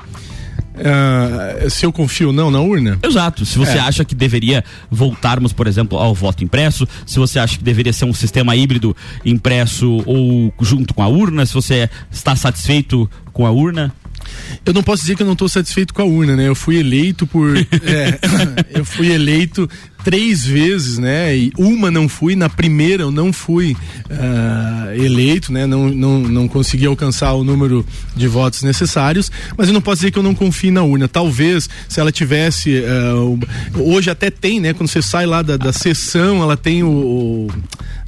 Uh, 0.80 1.70
se 1.70 1.86
eu 1.86 1.92
confio 1.92 2.28
ou 2.28 2.34
não 2.34 2.50
na 2.50 2.62
urna? 2.62 2.98
Exato. 3.04 3.46
Se 3.46 3.58
você 3.58 3.78
é. 3.78 3.82
acha 3.82 4.06
que 4.06 4.16
deveria 4.16 4.64
voltarmos, 4.90 5.52
por 5.52 5.68
exemplo, 5.68 5.98
ao 5.98 6.14
voto 6.14 6.44
impresso, 6.44 6.88
se 7.06 7.20
você 7.20 7.38
acha 7.38 7.58
que 7.58 7.64
deveria 7.64 7.92
ser 7.92 8.06
um 8.06 8.14
sistema 8.14 8.56
híbrido 8.56 8.96
impresso 9.26 10.02
ou 10.06 10.54
junto 10.62 10.94
com 10.94 11.04
a 11.04 11.08
urna, 11.08 11.46
se 11.46 11.54
você 11.54 11.90
está 12.10 12.36
satisfeito 12.36 13.10
com 13.34 13.46
a 13.46 13.52
urna? 13.52 13.94
Eu 14.66 14.74
não 14.74 14.84
posso 14.84 15.04
dizer 15.04 15.16
que 15.16 15.22
eu 15.22 15.26
não 15.26 15.34
estou 15.34 15.50
satisfeito 15.50 15.94
com 15.94 16.02
a 16.02 16.06
urna, 16.06 16.36
né? 16.36 16.48
Eu 16.48 16.56
fui 16.56 16.78
eleito 16.78 17.26
por. 17.26 17.58
é, 17.84 18.20
eu 18.72 18.86
fui 18.86 19.12
eleito 19.12 19.70
três 20.04 20.46
vezes, 20.46 20.98
né? 20.98 21.36
E 21.36 21.52
uma 21.58 21.92
não 21.92 22.08
fui, 22.08 22.36
na 22.36 22.50
primeira 22.50 23.04
eu 23.04 23.12
não 23.12 23.34
fui 23.34 23.76
uh, 24.10 24.94
eleito, 24.96 25.52
né? 25.52 25.66
Não, 25.66 25.90
não, 25.90 26.20
não 26.20 26.48
consegui 26.48 26.86
alcançar 26.86 27.34
o 27.34 27.44
número 27.44 27.86
de 28.16 28.28
votos 28.28 28.64
necessários, 28.64 29.32
mas 29.58 29.68
eu 29.68 29.74
não 29.74 29.82
posso 29.82 29.98
dizer 29.98 30.12
que 30.12 30.20
eu 30.20 30.24
não 30.24 30.36
confio 30.36 30.72
na 30.72 30.84
urna. 30.84 31.08
Talvez, 31.08 31.70
se 31.88 32.00
ela 32.00 32.12
tivesse. 32.12 32.80
Uh, 32.80 33.40
hoje 33.76 34.10
até 34.10 34.30
tem, 34.30 34.60
né? 34.60 34.74
Quando 34.74 34.90
você 34.90 35.02
sai 35.02 35.26
lá 35.26 35.42
da, 35.42 35.58
da 35.58 35.74
sessão, 35.74 36.42
ela 36.42 36.58
tem 36.58 36.84
o. 36.84 36.90
o 36.90 37.48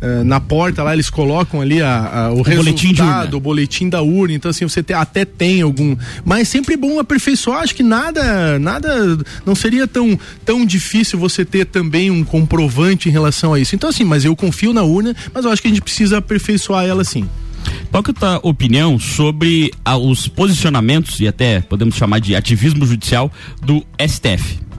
uh, 0.02 0.24
na 0.24 0.40
porta 0.40 0.84
lá, 0.84 0.94
eles 0.94 1.10
colocam 1.10 1.62
ali 1.62 1.82
a, 1.82 2.26
a 2.26 2.32
o, 2.32 2.40
o, 2.40 2.42
resultado, 2.42 3.38
o 3.38 3.40
boletim 3.40 3.90
da 3.90 4.02
urna. 4.02 4.34
Então, 4.34 4.52
assim, 4.52 4.68
você 4.68 4.82
te, 4.82 4.94
até 4.94 5.26
tem 5.26 5.62
algum. 5.62 5.96
Mas 6.26 6.48
sempre 6.48 6.76
bom 6.76 7.00
aperfeiçoar. 7.00 7.62
Acho 7.62 7.76
que 7.76 7.84
nada, 7.84 8.60
nada. 8.60 9.18
Não 9.46 9.56
seria 9.56 9.88
tão, 9.88 10.20
tão 10.44 10.66
difícil 10.66 11.18
você 11.20 11.46
ter 11.46 11.66
também 11.66 12.10
um 12.10 12.24
comprovante 12.24 13.10
em 13.10 13.12
relação 13.12 13.54
a 13.54 13.60
isso. 13.60 13.76
Então, 13.76 13.90
assim, 13.90 14.04
mas 14.04 14.26
eu 14.26 14.36
confio 14.36 14.74
na 14.74 14.84
urna, 14.84 15.16
mas 15.34 15.46
eu 15.46 15.52
acho 15.52 15.62
que 15.62 15.68
a 15.68 15.72
gente 15.72 15.82
precisa 15.82 16.18
aperfeiçoar 16.18 16.86
ela 16.86 17.04
sim. 17.04 17.28
Qual 17.92 18.02
que 18.02 18.12
é 18.12 18.14
a 18.14 18.20
tua 18.20 18.40
opinião 18.44 18.98
sobre 18.98 19.72
ah, 19.86 19.98
os 19.98 20.28
posicionamentos 20.28 21.20
e 21.20 21.28
até 21.28 21.62
podemos 21.62 21.96
chamar 21.96 22.20
de 22.20 22.36
ativismo 22.36 22.86
judicial 22.86 23.32
do 23.62 23.86
STF? 24.00 24.71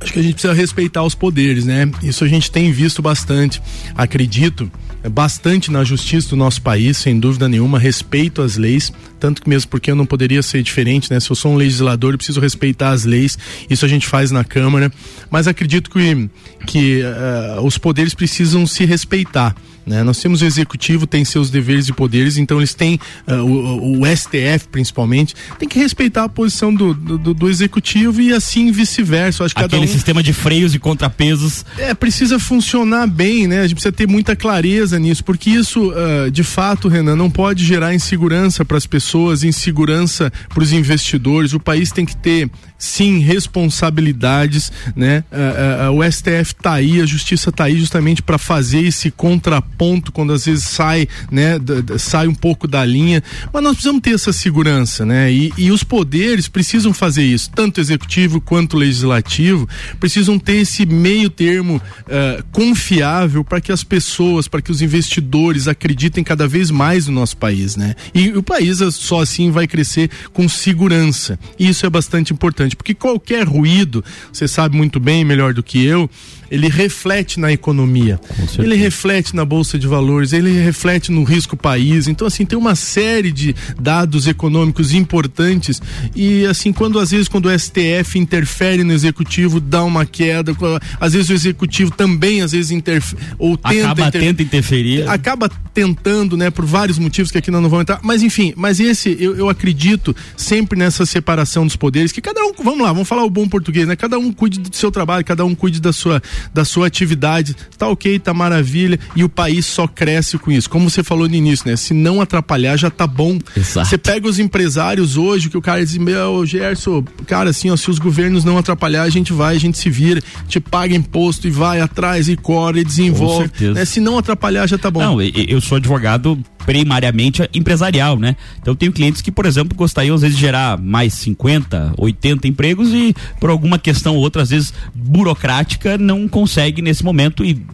Acho 0.00 0.12
que 0.12 0.18
a 0.18 0.22
gente 0.22 0.34
precisa 0.34 0.52
respeitar 0.52 1.02
os 1.02 1.14
poderes, 1.14 1.64
né? 1.64 1.90
Isso 2.02 2.24
a 2.24 2.28
gente 2.28 2.50
tem 2.50 2.70
visto 2.70 3.02
bastante. 3.02 3.60
Acredito 3.96 4.70
bastante 5.10 5.70
na 5.70 5.84
justiça 5.84 6.30
do 6.30 6.36
nosso 6.36 6.60
país, 6.60 6.96
sem 6.96 7.18
dúvida 7.18 7.48
nenhuma, 7.48 7.78
respeito 7.78 8.42
às 8.42 8.56
leis, 8.56 8.92
tanto 9.20 9.42
que 9.42 9.48
mesmo 9.48 9.70
porque 9.70 9.90
eu 9.90 9.96
não 9.96 10.06
poderia 10.06 10.42
ser 10.42 10.62
diferente, 10.62 11.12
né? 11.12 11.20
Se 11.20 11.30
eu 11.30 11.36
sou 11.36 11.52
um 11.52 11.56
legislador, 11.56 12.14
eu 12.14 12.18
preciso 12.18 12.40
respeitar 12.40 12.90
as 12.90 13.04
leis, 13.04 13.38
isso 13.70 13.84
a 13.84 13.88
gente 13.88 14.06
faz 14.06 14.30
na 14.30 14.42
Câmara, 14.42 14.92
mas 15.30 15.46
acredito 15.46 15.90
que, 15.90 16.28
que 16.66 17.02
uh, 17.02 17.62
os 17.62 17.78
poderes 17.78 18.14
precisam 18.14 18.66
se 18.66 18.84
respeitar 18.84 19.54
Né? 19.88 20.02
Nós 20.02 20.20
temos 20.20 20.42
o 20.42 20.44
executivo, 20.44 21.06
tem 21.06 21.24
seus 21.24 21.48
deveres 21.48 21.88
e 21.88 21.92
poderes, 21.94 22.36
então 22.36 22.58
eles 22.58 22.74
têm, 22.74 23.00
uh, 23.26 23.36
o, 23.36 24.02
o, 24.02 24.06
STF 24.06 24.68
principalmente, 24.70 25.34
tem 25.58 25.66
que 25.66 25.78
respeitar 25.78 26.24
a 26.24 26.28
posição 26.28 26.72
do, 26.72 26.92
do, 26.92 27.32
do 27.32 27.48
executivo 27.48 28.20
e 28.20 28.34
assim 28.34 28.70
vice-versa. 28.70 29.46
Aquele 29.54 29.84
um, 29.84 29.88
sistema 29.88 30.22
de 30.22 30.34
freios 30.34 30.74
e 30.74 30.78
contrapesos. 30.78 31.64
É, 31.78 31.94
precisa 31.94 32.38
funcionar 32.38 33.06
bem, 33.06 33.46
né? 33.46 33.60
A 33.60 33.62
gente 33.62 33.76
precisa 33.76 33.92
ter 33.92 34.06
muita 34.06 34.36
clareza 34.36 34.98
nisso, 34.98 35.24
porque 35.24 35.48
isso, 35.48 35.90
uh, 35.90 36.30
de 36.30 36.44
fato, 36.44 36.88
Renan, 36.88 37.16
não 37.16 37.30
pode 37.30 37.64
gerar 37.64 37.94
insegurança 37.94 38.66
para 38.66 38.76
as 38.76 38.84
pessoas, 38.84 39.42
insegurança 39.42 40.30
para 40.50 40.62
os 40.62 40.70
investidores. 40.70 41.54
O 41.54 41.60
país 41.60 41.90
tem 41.90 42.04
que 42.04 42.16
ter 42.16 42.50
sim 42.76 43.20
responsabilidades, 43.20 44.70
né? 44.94 45.24
Uh, 45.32 45.92
o 45.92 46.12
STF 46.12 46.54
tá 46.60 46.74
aí, 46.74 47.00
a 47.00 47.06
justiça 47.06 47.50
tá 47.50 47.64
aí 47.64 47.78
justamente 47.78 48.22
para 48.22 48.36
fazer 48.36 48.80
esse 48.80 49.10
contraponto 49.10 49.77
quando 50.12 50.32
às 50.32 50.44
vezes 50.44 50.64
sai, 50.64 51.08
né? 51.30 51.58
sai 51.98 52.26
um 52.26 52.34
pouco 52.34 52.66
da 52.66 52.84
linha, 52.84 53.22
mas 53.52 53.62
nós 53.62 53.72
precisamos 53.72 54.02
ter 54.02 54.14
essa 54.14 54.32
segurança, 54.32 55.06
né? 55.06 55.32
E, 55.32 55.52
e 55.56 55.70
os 55.70 55.84
poderes 55.84 56.48
precisam 56.48 56.92
fazer 56.92 57.22
isso, 57.22 57.50
tanto 57.54 57.80
executivo 57.80 58.40
quanto 58.40 58.76
legislativo, 58.76 59.68
precisam 60.00 60.38
ter 60.38 60.56
esse 60.56 60.84
meio 60.84 61.30
termo 61.30 61.76
uh, 61.76 62.44
confiável 62.50 63.44
para 63.44 63.60
que 63.60 63.72
as 63.72 63.84
pessoas, 63.84 64.48
para 64.48 64.60
que 64.60 64.70
os 64.70 64.82
investidores 64.82 65.68
acreditem 65.68 66.24
cada 66.24 66.48
vez 66.48 66.70
mais 66.70 67.06
no 67.06 67.12
nosso 67.12 67.36
país, 67.36 67.76
né? 67.76 67.94
E 68.14 68.30
o 68.30 68.42
país 68.42 68.78
só 68.92 69.22
assim 69.22 69.50
vai 69.50 69.66
crescer 69.66 70.10
com 70.32 70.48
segurança. 70.48 71.38
E 71.58 71.68
isso 71.68 71.86
é 71.86 71.90
bastante 71.90 72.32
importante, 72.32 72.76
porque 72.76 72.94
qualquer 72.94 73.46
ruído, 73.46 74.04
você 74.32 74.48
sabe 74.48 74.76
muito 74.76 74.98
bem, 74.98 75.24
melhor 75.24 75.54
do 75.54 75.62
que 75.62 75.84
eu, 75.84 76.10
ele 76.50 76.68
reflete 76.68 77.38
na 77.38 77.52
economia, 77.52 78.20
ele 78.58 78.74
reflete 78.74 79.34
na 79.34 79.44
bolsa 79.44 79.78
de 79.78 79.86
valores, 79.86 80.32
ele 80.32 80.52
reflete 80.60 81.10
no 81.10 81.24
risco 81.24 81.56
país. 81.56 82.08
Então, 82.08 82.26
assim, 82.26 82.44
tem 82.44 82.58
uma 82.58 82.74
série 82.74 83.30
de 83.30 83.54
dados 83.80 84.26
econômicos 84.26 84.92
importantes 84.92 85.80
e, 86.14 86.44
assim, 86.46 86.72
quando 86.72 86.98
às 86.98 87.10
vezes 87.10 87.28
quando 87.28 87.46
o 87.46 87.58
STF 87.58 88.18
interfere 88.18 88.84
no 88.84 88.92
executivo, 88.92 89.60
dá 89.60 89.84
uma 89.84 90.04
queda. 90.04 90.52
Às 91.00 91.12
vezes 91.12 91.30
o 91.30 91.32
executivo 91.32 91.90
também, 91.90 92.42
às 92.42 92.52
vezes, 92.52 92.70
interfere 92.70 93.20
ou 93.38 93.56
tenta, 93.56 93.92
acaba 93.92 94.10
tenta 94.10 94.42
interferir. 94.42 95.08
Acaba 95.08 95.50
tentando, 95.72 96.36
né, 96.36 96.50
por 96.50 96.64
vários 96.64 96.98
motivos 96.98 97.30
que 97.30 97.38
aqui 97.38 97.50
nós 97.50 97.62
não 97.62 97.68
vamos 97.68 97.82
entrar. 97.82 98.00
Mas, 98.02 98.22
enfim, 98.22 98.52
mas 98.56 98.80
esse, 98.80 99.16
eu, 99.20 99.36
eu 99.36 99.48
acredito 99.48 100.14
sempre 100.36 100.78
nessa 100.78 101.06
separação 101.06 101.66
dos 101.66 101.76
poderes, 101.76 102.12
que 102.12 102.20
cada 102.20 102.40
um, 102.42 102.52
vamos 102.62 102.80
lá, 102.80 102.92
vamos 102.92 103.08
falar 103.08 103.24
o 103.24 103.30
bom 103.30 103.48
português, 103.48 103.86
né? 103.86 103.96
Cada 103.96 104.18
um 104.18 104.32
cuide 104.32 104.58
do 104.58 104.74
seu 104.74 104.90
trabalho, 104.90 105.24
cada 105.24 105.44
um 105.44 105.54
cuide 105.54 105.80
da 105.80 105.92
sua 105.92 106.22
da 106.52 106.64
sua 106.64 106.86
atividade, 106.86 107.56
tá 107.76 107.88
ok, 107.88 108.18
tá 108.18 108.32
maravilha, 108.34 108.98
e 109.14 109.24
o 109.24 109.28
país 109.28 109.66
só 109.66 109.86
cresce 109.86 110.38
com 110.38 110.50
isso. 110.50 110.68
Como 110.68 110.88
você 110.88 111.02
falou 111.02 111.28
no 111.28 111.34
início, 111.34 111.68
né? 111.68 111.76
Se 111.76 111.94
não 111.94 112.20
atrapalhar, 112.20 112.76
já 112.76 112.90
tá 112.90 113.06
bom. 113.06 113.38
Exato. 113.56 113.88
Você 113.88 113.98
pega 113.98 114.28
os 114.28 114.38
empresários 114.38 115.16
hoje, 115.16 115.48
que 115.48 115.56
o 115.56 115.62
cara 115.62 115.84
diz, 115.84 115.96
meu, 115.96 116.44
Gerson, 116.44 117.04
cara, 117.26 117.50
assim, 117.50 117.70
ó, 117.70 117.76
se 117.76 117.90
os 117.90 117.98
governos 117.98 118.44
não 118.44 118.58
atrapalhar, 118.58 119.02
a 119.02 119.10
gente 119.10 119.32
vai, 119.32 119.56
a 119.56 119.60
gente 119.60 119.78
se 119.78 119.90
vira, 119.90 120.20
te 120.48 120.60
paga 120.60 120.94
imposto 120.94 121.46
e 121.46 121.50
vai 121.50 121.80
atrás 121.80 122.28
e 122.28 122.36
corre 122.36 122.80
e 122.80 122.84
desenvolve. 122.84 123.50
Né? 123.60 123.84
Se 123.84 124.00
não 124.00 124.18
atrapalhar, 124.18 124.66
já 124.66 124.78
tá 124.78 124.90
bom. 124.90 125.00
Não, 125.00 125.22
eu 125.22 125.60
sou 125.60 125.76
advogado 125.76 126.38
primariamente 126.68 127.48
empresarial, 127.54 128.18
né? 128.18 128.36
Então 128.60 128.74
tenho 128.76 128.92
clientes 128.92 129.22
que, 129.22 129.32
por 129.32 129.46
exemplo, 129.46 129.74
gostariam 129.74 130.14
às 130.14 130.20
vezes 130.20 130.36
de 130.36 130.42
gerar 130.42 130.76
mais 130.78 131.14
50, 131.14 131.94
80 131.96 132.46
empregos 132.46 132.92
e 132.92 133.16
por 133.40 133.48
alguma 133.48 133.78
questão 133.78 134.14
ou 134.14 134.20
outra, 134.20 134.42
às 134.42 134.50
vezes 134.50 134.74
burocrática, 134.94 135.96
não 135.96 136.28
consegue 136.28 136.82
nesse 136.82 137.02
momento 137.02 137.42
e 137.42 137.64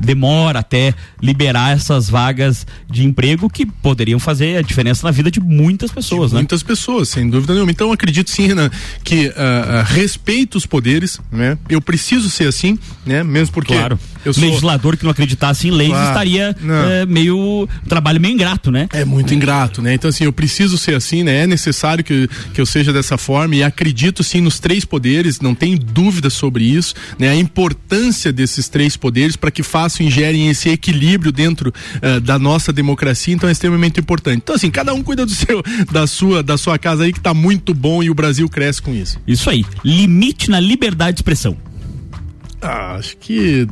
demora 0.00 0.60
até 0.60 0.94
liberar 1.22 1.76
essas 1.76 2.08
vagas 2.08 2.66
de 2.90 3.04
emprego 3.04 3.48
que 3.48 3.66
poderiam 3.66 4.18
fazer 4.18 4.58
a 4.58 4.62
diferença 4.62 5.06
na 5.06 5.10
vida 5.10 5.30
de 5.30 5.40
muitas 5.40 5.90
pessoas, 5.90 6.30
de 6.30 6.36
né? 6.36 6.40
Muitas 6.40 6.62
pessoas, 6.62 7.08
sem 7.08 7.28
dúvida 7.28 7.52
nenhuma. 7.54 7.70
Então 7.70 7.92
acredito 7.92 8.30
sim, 8.30 8.46
Renan, 8.46 8.70
que 9.04 9.28
uh, 9.28 9.30
uh, 9.30 9.84
respeito 9.86 10.56
os 10.56 10.66
poderes, 10.66 11.20
né? 11.30 11.58
Eu 11.68 11.80
preciso 11.80 12.30
ser 12.30 12.48
assim, 12.48 12.78
né? 13.04 13.22
Mesmo 13.22 13.54
porque 13.54 13.74
claro. 13.74 13.98
eu 14.24 14.32
sou 14.32 14.44
legislador 14.44 14.96
que 14.96 15.04
não 15.04 15.10
acreditasse 15.10 15.68
em 15.68 15.70
leis 15.70 15.90
claro. 15.90 16.08
estaria 16.08 16.56
é, 17.00 17.06
meio 17.06 17.68
trabalho 17.88 18.20
meio 18.20 18.34
ingrato, 18.34 18.70
né? 18.70 18.88
É 18.92 19.04
muito 19.04 19.34
ingrato, 19.34 19.80
né? 19.80 19.94
Então 19.94 20.08
assim, 20.08 20.24
eu 20.24 20.32
preciso 20.32 20.76
ser 20.78 20.94
assim, 20.94 21.22
né? 21.22 21.42
É 21.42 21.46
necessário 21.46 22.04
que, 22.04 22.28
que 22.52 22.60
eu 22.60 22.66
seja 22.66 22.92
dessa 22.92 23.16
forma 23.16 23.56
e 23.56 23.62
acredito 23.62 24.22
sim 24.22 24.40
nos 24.40 24.58
três 24.58 24.84
poderes, 24.84 25.40
não 25.40 25.54
tenho 25.54 25.78
dúvida 25.78 26.30
sobre 26.30 26.64
isso, 26.64 26.94
né? 27.18 27.28
A 27.28 27.36
importância 27.36 28.32
desses 28.32 28.68
três 28.68 28.96
poderes 28.96 29.36
para 29.36 29.50
que 29.50 29.62
façam 29.76 30.06
e 30.06 30.10
gerem 30.10 30.48
esse 30.48 30.70
equilíbrio 30.70 31.30
dentro 31.30 31.68
uh, 31.96 32.18
da 32.18 32.38
nossa 32.38 32.72
democracia, 32.72 33.34
então 33.34 33.46
é 33.46 33.52
extremamente 33.52 34.00
importante. 34.00 34.38
Então 34.38 34.54
assim, 34.54 34.70
cada 34.70 34.94
um 34.94 35.02
cuida 35.02 35.26
do 35.26 35.32
seu, 35.32 35.62
da 35.92 36.06
sua, 36.06 36.42
da 36.42 36.56
sua 36.56 36.78
casa 36.78 37.04
aí 37.04 37.12
que 37.12 37.18
está 37.18 37.34
muito 37.34 37.74
bom 37.74 38.02
e 38.02 38.08
o 38.08 38.14
Brasil 38.14 38.48
cresce 38.48 38.80
com 38.80 38.94
isso. 38.94 39.20
Isso 39.26 39.50
aí. 39.50 39.66
Limite 39.84 40.50
na 40.50 40.58
liberdade 40.58 41.16
de 41.16 41.18
expressão. 41.18 41.58
Ah, 42.60 42.94
acho 42.94 43.16
que 43.18 43.68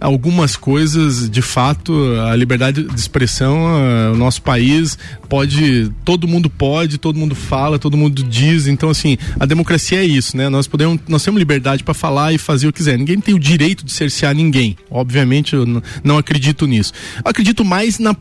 algumas 0.00 0.56
coisas, 0.56 1.28
de 1.28 1.42
fato, 1.42 1.92
a 2.26 2.34
liberdade 2.34 2.82
de 2.82 2.98
expressão, 2.98 3.56
uh, 3.58 4.14
o 4.14 4.16
nosso 4.16 4.40
país 4.40 4.98
pode, 5.28 5.92
todo 6.04 6.26
mundo 6.26 6.48
pode, 6.48 6.96
todo 6.96 7.18
mundo 7.18 7.34
fala, 7.34 7.78
todo 7.78 7.96
mundo 7.96 8.22
diz. 8.22 8.66
Então, 8.66 8.88
assim, 8.88 9.18
a 9.38 9.44
democracia 9.44 9.98
é 9.98 10.04
isso, 10.04 10.36
né? 10.36 10.48
Nós 10.48 10.66
podemos, 10.66 10.98
nós 11.06 11.22
temos 11.22 11.38
liberdade 11.38 11.84
para 11.84 11.92
falar 11.92 12.32
e 12.32 12.38
fazer 12.38 12.66
o 12.66 12.72
que 12.72 12.78
quiser. 12.78 12.98
Ninguém 12.98 13.20
tem 13.20 13.34
o 13.34 13.38
direito 13.38 13.84
de 13.84 13.92
cercear 13.92 14.34
ninguém. 14.34 14.76
Obviamente, 14.90 15.54
eu 15.54 15.66
não 16.02 16.16
acredito 16.16 16.66
nisso. 16.66 16.92
Eu 17.16 17.30
acredito 17.30 17.64
mais 17.64 17.98
na, 17.98 18.16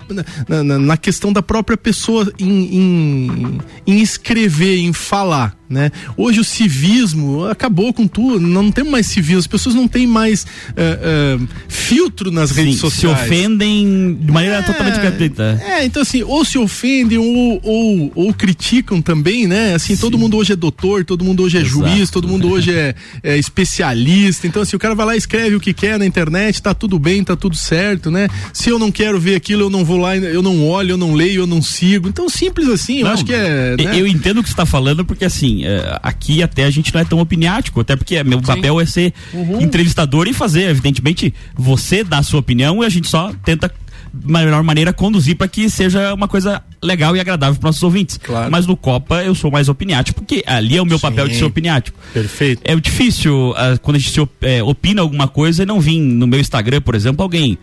na, 0.48 0.78
na 0.78 0.98
questão 0.98 1.32
da 1.32 1.42
própria 1.42 1.78
pessoa 1.78 2.32
em, 2.38 2.78
em, 2.78 3.58
em 3.88 4.02
escrever, 4.02 4.78
em 4.78 4.92
falar 4.92 5.61
né? 5.72 5.92
Hoje 6.18 6.40
o 6.40 6.44
civismo 6.44 7.46
acabou 7.46 7.94
com 7.94 8.08
tudo, 8.08 8.40
não 8.40 8.72
temos 8.72 8.92
mais 8.92 9.08
civismo, 9.08 9.40
as 9.40 9.48
pessoas 9.48 9.74
não 9.74 9.88
têm 9.88 10.06
mais 10.06 10.44
uh, 10.44 11.42
uh, 11.42 11.48
filtro 11.68 12.30
nas 12.32 12.52
Sim, 12.52 12.64
redes 12.64 12.80
sociais. 12.80 13.18
Se 13.18 13.26
ofendem 13.26 14.18
de 14.20 14.32
maneira 14.32 14.58
é, 14.58 14.62
totalmente 14.62 15.00
gratuita. 15.00 15.62
É, 15.66 15.86
então 15.86 16.02
assim, 16.02 16.22
ou 16.24 16.44
se 16.44 16.58
ofendem 16.58 17.18
ou, 17.18 17.60
ou, 17.64 18.12
ou 18.16 18.34
criticam 18.34 19.02
também, 19.02 19.48
né? 19.48 19.74
Assim, 19.74 19.96
Sim. 19.96 20.02
todo 20.02 20.18
mundo 20.18 20.38
hoje 20.38 20.54
é 20.54 20.56
doutor, 20.56 21.06
todo 21.06 21.24
mundo 21.24 21.44
hoje 21.44 21.58
é 21.58 21.62
Exato. 21.62 21.74
juiz, 21.74 22.10
todo 22.10 22.28
mundo 22.28 22.50
hoje 22.50 22.72
é, 22.72 22.96
é, 23.24 23.38
especialista. 23.38 24.48
Então, 24.48 24.62
assim, 24.62 24.76
o 24.76 24.80
cara 24.80 24.94
vai 24.94 25.06
lá 25.06 25.16
e 25.16 25.18
escreve 25.18 25.56
o 25.56 25.60
que 25.60 25.74
quer 25.74 25.98
na 25.98 26.06
internet, 26.06 26.62
tá 26.62 26.74
tudo 26.74 27.00
bem, 27.00 27.24
tá 27.24 27.36
tudo 27.36 27.56
certo, 27.56 28.12
né? 28.12 28.28
Se 28.54 28.70
eu 28.70 28.78
não 28.78 28.92
quero 28.92 29.20
ver 29.20 29.36
aquilo, 29.36 29.64
eu 29.64 29.70
não 29.70 29.86
vou 29.86 29.98
lá, 29.98 30.18
eu 30.18 30.42
não 30.42 30.68
olho, 30.68 30.92
eu 30.92 30.98
não 30.98 31.14
leio, 31.14 31.42
eu 31.42 31.48
não 31.48 31.62
sigo. 31.62 32.08
Então, 32.08 32.28
simples 32.30 32.68
assim, 32.68 33.00
eu 33.00 33.08
acho 33.08 33.26
que 33.26 33.34
é. 33.34 33.76
Né? 33.78 34.00
Eu 34.00 34.08
entendo 34.08 34.40
o 34.40 34.44
que 34.44 34.50
você 34.50 34.54
está 34.54 34.66
falando, 34.66 35.06
porque 35.06 35.26
assim, 35.26 35.61
é, 35.66 36.00
aqui 36.02 36.42
até 36.44 36.66
a 36.66 36.70
gente 36.70 36.94
não 36.94 37.02
é 37.02 37.06
tão 37.06 37.20
opiniático, 37.20 37.80
até 37.82 37.96
porque 37.96 38.24
meu 38.24 38.40
Sim. 38.40 38.46
papel 38.46 38.80
é 38.80 38.86
ser 38.86 39.14
uhum. 39.34 39.62
entrevistador 39.62 40.28
e 40.28 40.34
fazer, 40.34 40.70
evidentemente, 40.70 41.34
você 41.56 42.04
dá 42.04 42.20
a 42.20 42.24
sua 42.24 42.40
opinião 42.40 42.84
e 42.84 42.86
a 42.86 42.90
gente 42.90 43.08
só 43.08 43.32
tenta 43.44 43.72
melhor 44.14 44.62
maneira 44.62 44.92
conduzir 44.92 45.36
para 45.38 45.48
que 45.48 45.70
seja 45.70 46.14
uma 46.14 46.28
coisa 46.28 46.62
legal 46.84 47.16
e 47.16 47.20
agradável 47.20 47.60
para 47.60 47.70
nossos 47.70 47.84
ouvintes. 47.84 48.18
Claro. 48.18 48.52
Mas 48.52 48.68
no 48.68 48.76
Copa 48.76 49.24
eu 49.24 49.34
sou 49.34 49.50
mais 49.50 49.70
opiniático, 49.70 50.20
porque 50.22 50.44
ali 50.46 50.78
é 50.78 50.82
o 50.82 50.86
meu 50.86 50.98
Sim. 50.98 51.04
papel 51.04 51.28
de 51.28 51.36
ser 51.36 51.46
opiniático. 51.46 51.98
Perfeito. 52.14 52.62
É 52.66 52.76
difícil 52.76 53.52
uh, 53.52 53.80
quando 53.82 53.96
a 53.96 54.00
gente 54.00 54.30
é, 54.42 54.62
opina 54.62 55.02
alguma 55.02 55.28
coisa 55.28 55.64
e 55.64 55.66
não 55.66 55.80
vir 55.80 56.00
no 56.00 56.28
meu 56.28 56.40
Instagram, 56.40 56.82
por 56.82 56.96
exemplo, 56.96 57.24
alguém 57.24 57.58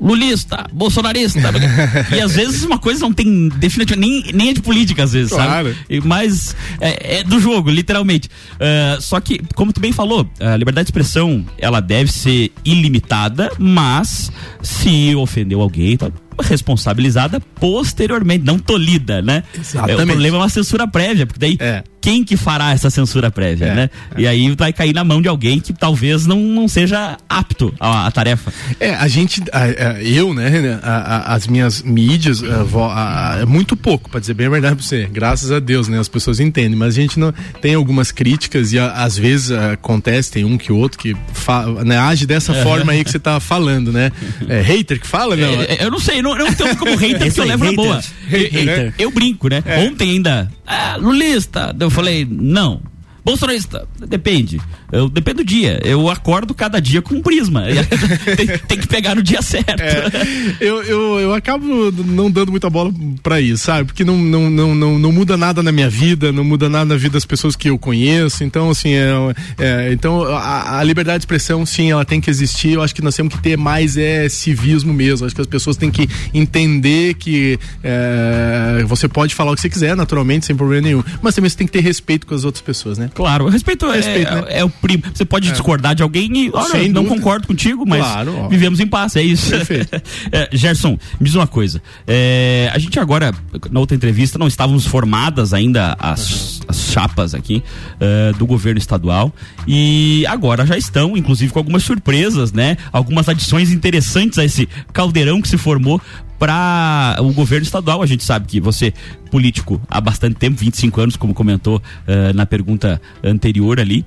lulista, 0.00 0.66
bolsonarista. 0.72 1.50
e 2.14 2.20
às 2.20 2.34
vezes 2.34 2.62
uma 2.62 2.78
coisa 2.78 3.00
não 3.00 3.12
tem 3.12 3.48
definitivamente 3.48 4.24
nem, 4.24 4.32
nem 4.32 4.48
é 4.50 4.52
de 4.52 4.60
política, 4.60 5.04
às 5.04 5.12
vezes, 5.12 5.32
claro. 5.32 5.74
sabe? 5.74 6.00
Mas 6.04 6.54
é, 6.80 7.18
é, 7.18 7.24
do 7.24 7.40
jogo, 7.40 7.70
literalmente. 7.70 8.28
Uh, 8.54 9.00
só 9.00 9.20
que, 9.20 9.40
como 9.54 9.72
tu 9.72 9.80
bem 9.80 9.92
falou, 9.92 10.28
a 10.40 10.56
liberdade 10.56 10.86
de 10.86 10.90
expressão 10.90 11.44
ela 11.58 11.80
deve 11.80 12.10
ser 12.12 12.52
ilimitada, 12.64 13.50
mas 13.58 14.30
se 14.62 15.14
ofendeu 15.14 15.60
alguém, 15.60 15.96
tá, 15.96 16.10
responsabilizada 16.42 17.40
posteriormente, 17.56 18.44
não 18.44 18.58
tolhida, 18.58 19.22
né? 19.22 19.42
Exatamente. 19.54 19.90
É, 19.90 20.04
o 20.04 20.06
problema 20.06 20.36
é 20.36 20.40
uma 20.40 20.48
censura 20.48 20.86
prévia, 20.86 21.26
porque 21.26 21.38
daí 21.38 21.56
é. 21.60 21.82
quem 22.00 22.24
que 22.24 22.36
fará 22.36 22.72
essa 22.72 22.90
censura 22.90 23.30
prévia, 23.30 23.66
é, 23.66 23.74
né? 23.74 23.90
É. 24.14 24.22
E 24.22 24.26
aí 24.26 24.54
vai 24.56 24.72
cair 24.72 24.94
na 24.94 25.04
mão 25.04 25.20
de 25.20 25.28
alguém 25.28 25.60
que 25.60 25.72
talvez 25.72 26.26
não, 26.26 26.40
não 26.40 26.68
seja 26.68 27.16
apto 27.28 27.74
à, 27.78 28.06
à 28.06 28.10
tarefa. 28.10 28.52
É, 28.78 28.94
a 28.94 29.08
gente, 29.08 29.42
a, 29.52 29.64
a, 29.64 30.02
eu, 30.02 30.34
né, 30.34 30.80
a, 30.82 31.34
as 31.34 31.46
minhas 31.46 31.82
mídias, 31.82 32.42
é 32.42 33.44
muito 33.44 33.76
pouco, 33.76 34.10
para 34.10 34.20
dizer 34.20 34.34
bem 34.34 34.46
a 34.46 34.50
verdade 34.50 34.76
pra 34.76 34.84
você, 34.84 35.08
graças 35.10 35.50
a 35.50 35.58
Deus, 35.58 35.88
né, 35.88 35.98
as 35.98 36.08
pessoas 36.08 36.40
entendem, 36.40 36.76
mas 36.76 36.94
a 36.94 37.00
gente 37.00 37.18
não 37.18 37.32
tem 37.60 37.74
algumas 37.74 38.10
críticas 38.10 38.72
e 38.72 38.78
às 38.78 39.16
vezes 39.16 39.50
acontece, 39.50 40.30
tem 40.30 40.44
um 40.44 40.56
que 40.56 40.72
outro 40.72 40.98
que 40.98 41.16
fa, 41.32 41.66
né, 41.84 41.98
age 41.98 42.26
dessa 42.26 42.54
forma 42.62 42.92
aí 42.92 43.04
que 43.04 43.10
você 43.10 43.18
tá 43.18 43.40
falando, 43.40 43.92
né? 43.92 44.10
É 44.48 44.60
hater 44.60 45.00
que 45.00 45.06
fala, 45.06 45.36
não? 45.36 45.62
É, 45.62 45.84
eu 45.84 45.90
não 45.90 45.98
sei, 45.98 46.22
não, 46.22 46.27
não 46.36 46.52
tenho 46.52 46.76
como 46.76 46.96
hater 46.96 47.26
porque 47.26 47.40
eu 47.40 47.44
levo 47.44 47.64
na 47.64 47.72
boa. 47.72 48.00
Eu, 48.30 48.40
eu, 48.40 48.92
eu, 48.98 49.10
brinco, 49.10 49.48
né? 49.48 49.62
É. 49.64 49.80
Ontem 49.80 50.10
ainda, 50.10 50.50
ah, 50.66 50.96
lulista. 50.96 51.74
Eu 51.78 51.90
falei, 51.90 52.26
não. 52.28 52.80
Bolsonarista, 53.28 53.86
depende. 54.08 54.58
Eu, 54.90 55.06
depende 55.06 55.38
do 55.38 55.44
dia. 55.44 55.78
Eu 55.84 56.08
acordo 56.08 56.54
cada 56.54 56.80
dia 56.80 57.02
com 57.02 57.16
um 57.16 57.20
prisma. 57.20 57.64
tem, 58.36 58.46
tem, 58.46 58.78
que 58.78 58.86
pegar 58.86 59.14
no 59.14 59.22
dia 59.22 59.42
certo. 59.42 59.80
É, 59.80 60.56
eu, 60.58 60.82
eu, 60.82 61.20
eu 61.20 61.34
acabo 61.34 61.92
não 61.92 62.30
dando 62.30 62.50
muita 62.50 62.70
bola 62.70 62.90
para 63.22 63.38
isso, 63.38 63.64
sabe? 63.64 63.84
Porque 63.84 64.02
não, 64.02 64.16
não, 64.16 64.48
não, 64.48 64.74
não, 64.74 64.98
não 64.98 65.12
muda 65.12 65.36
nada 65.36 65.62
na 65.62 65.70
minha 65.70 65.90
vida, 65.90 66.32
não 66.32 66.42
muda 66.42 66.70
nada 66.70 66.86
na 66.86 66.96
vida 66.96 67.12
das 67.12 67.26
pessoas 67.26 67.54
que 67.54 67.68
eu 67.68 67.78
conheço. 67.78 68.42
Então, 68.42 68.70
assim, 68.70 68.94
é, 68.94 69.10
é 69.58 69.92
então 69.92 70.22
a, 70.22 70.78
a, 70.78 70.84
liberdade 70.84 71.18
de 71.18 71.22
expressão, 71.24 71.66
sim, 71.66 71.90
ela 71.90 72.06
tem 72.06 72.22
que 72.22 72.30
existir. 72.30 72.72
Eu 72.72 72.82
acho 72.82 72.94
que 72.94 73.02
nós 73.02 73.14
temos 73.14 73.34
que 73.34 73.42
ter 73.42 73.58
mais 73.58 73.98
é 73.98 74.26
civismo 74.30 74.94
mesmo. 74.94 75.26
Acho 75.26 75.34
que 75.34 75.40
as 75.42 75.46
pessoas 75.46 75.76
têm 75.76 75.90
que 75.90 76.08
entender 76.32 77.12
que 77.12 77.58
é, 77.84 78.82
você 78.86 79.06
pode 79.06 79.34
falar 79.34 79.52
o 79.52 79.54
que 79.54 79.60
você 79.60 79.68
quiser, 79.68 79.94
naturalmente, 79.94 80.46
sem 80.46 80.56
problema 80.56 80.86
nenhum. 80.86 81.04
Mas 81.20 81.34
também 81.34 81.50
você 81.50 81.58
tem 81.58 81.66
que 81.66 81.74
ter 81.74 81.82
respeito 81.82 82.26
com 82.26 82.34
as 82.34 82.44
outras 82.44 82.62
pessoas, 82.62 82.96
né? 82.96 83.10
Claro, 83.18 83.48
respeito, 83.48 83.84
é, 83.86 83.96
respeito 83.96 84.32
é, 84.32 84.34
né? 84.36 84.44
é, 84.48 84.64
o 84.64 84.70
primo. 84.70 85.02
Você 85.12 85.24
pode 85.24 85.48
é. 85.48 85.50
discordar 85.50 85.92
de 85.92 86.04
alguém 86.04 86.30
e, 86.36 86.50
olha, 86.54 86.70
sem 86.70 86.88
não 86.88 87.02
dúvida. 87.02 87.16
concordo 87.16 87.48
contigo, 87.48 87.84
mas 87.84 87.98
claro, 88.00 88.48
vivemos 88.48 88.78
em 88.78 88.86
paz, 88.86 89.16
é 89.16 89.22
isso. 89.22 89.50
é, 90.30 90.48
Gerson, 90.52 90.96
me 91.18 91.26
diz 91.26 91.34
uma 91.34 91.48
coisa. 91.48 91.82
É, 92.06 92.70
a 92.72 92.78
gente 92.78 92.96
agora, 93.00 93.34
na 93.72 93.80
outra 93.80 93.96
entrevista, 93.96 94.38
não 94.38 94.46
estávamos 94.46 94.86
formadas 94.86 95.52
ainda 95.52 95.96
as, 95.98 96.60
as 96.68 96.92
chapas 96.92 97.34
aqui 97.34 97.60
uh, 97.96 98.38
do 98.38 98.46
governo 98.46 98.78
estadual 98.78 99.32
e 99.66 100.24
agora 100.28 100.64
já 100.64 100.78
estão, 100.78 101.16
inclusive 101.16 101.52
com 101.52 101.58
algumas 101.58 101.82
surpresas, 101.82 102.52
né? 102.52 102.76
Algumas 102.92 103.28
adições 103.28 103.72
interessantes 103.72 104.38
a 104.38 104.44
esse 104.44 104.68
caldeirão 104.92 105.42
que 105.42 105.48
se 105.48 105.58
formou 105.58 106.00
para 106.38 107.16
o 107.20 107.32
governo 107.32 107.64
estadual. 107.64 108.02
A 108.02 108.06
gente 108.06 108.24
sabe 108.24 108.46
que 108.46 108.60
você, 108.60 108.92
político 109.30 109.80
há 109.88 110.00
bastante 110.00 110.36
tempo, 110.36 110.56
25 110.56 111.00
anos, 111.00 111.16
como 111.16 111.34
comentou 111.34 111.76
uh, 111.78 112.34
na 112.34 112.46
pergunta 112.46 113.00
anterior 113.22 113.80
ali. 113.80 114.04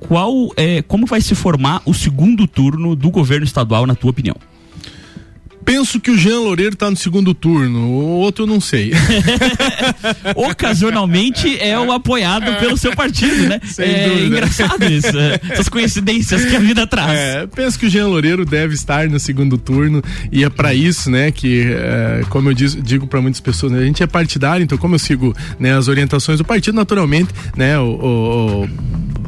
Qual 0.00 0.50
é, 0.56 0.82
como 0.82 1.06
vai 1.06 1.20
se 1.20 1.34
formar 1.34 1.82
o 1.84 1.92
segundo 1.92 2.46
turno 2.46 2.96
do 2.96 3.10
governo 3.10 3.44
estadual, 3.44 3.86
na 3.86 3.94
tua 3.94 4.10
opinião? 4.10 4.36
Penso 5.64 6.00
que 6.00 6.10
o 6.10 6.16
Jean 6.16 6.40
Loureiro 6.40 6.74
está 6.74 6.90
no 6.90 6.96
segundo 6.96 7.34
turno, 7.34 7.86
o 7.86 8.18
outro 8.18 8.44
eu 8.44 8.46
não 8.46 8.60
sei. 8.60 8.92
Ocasionalmente 10.34 11.58
é 11.60 11.78
o 11.78 11.92
apoiado 11.92 12.58
pelo 12.58 12.76
seu 12.76 12.94
partido, 12.94 13.48
né? 13.48 13.60
Sem 13.64 13.86
é 13.86 14.08
dúvida. 14.08 14.26
engraçado 14.26 14.84
isso, 14.84 15.18
é, 15.18 15.40
essas 15.50 15.68
coincidências 15.68 16.44
que 16.44 16.56
a 16.56 16.60
vida 16.60 16.86
traz. 16.86 17.18
É, 17.18 17.46
penso 17.46 17.78
que 17.78 17.86
o 17.86 17.90
Jean 17.90 18.06
Loureiro 18.06 18.44
deve 18.44 18.74
estar 18.74 19.08
no 19.08 19.20
segundo 19.20 19.58
turno 19.58 20.02
e 20.32 20.44
é 20.44 20.50
para 20.50 20.74
isso, 20.74 21.10
né, 21.10 21.30
que 21.30 21.64
é, 21.68 22.22
como 22.28 22.50
eu 22.50 22.54
diz, 22.54 22.76
digo 22.82 23.06
para 23.06 23.20
muitas 23.20 23.40
pessoas, 23.40 23.72
né, 23.72 23.80
a 23.80 23.84
gente 23.84 24.02
é 24.02 24.06
partidário, 24.06 24.64
então 24.64 24.78
como 24.78 24.94
eu 24.94 24.98
sigo 24.98 25.34
né, 25.58 25.76
as 25.76 25.88
orientações 25.88 26.38
do 26.38 26.44
partido, 26.44 26.74
naturalmente, 26.74 27.32
né, 27.56 27.78
o, 27.78 27.82
o, 27.82 28.64
o, 28.64 28.68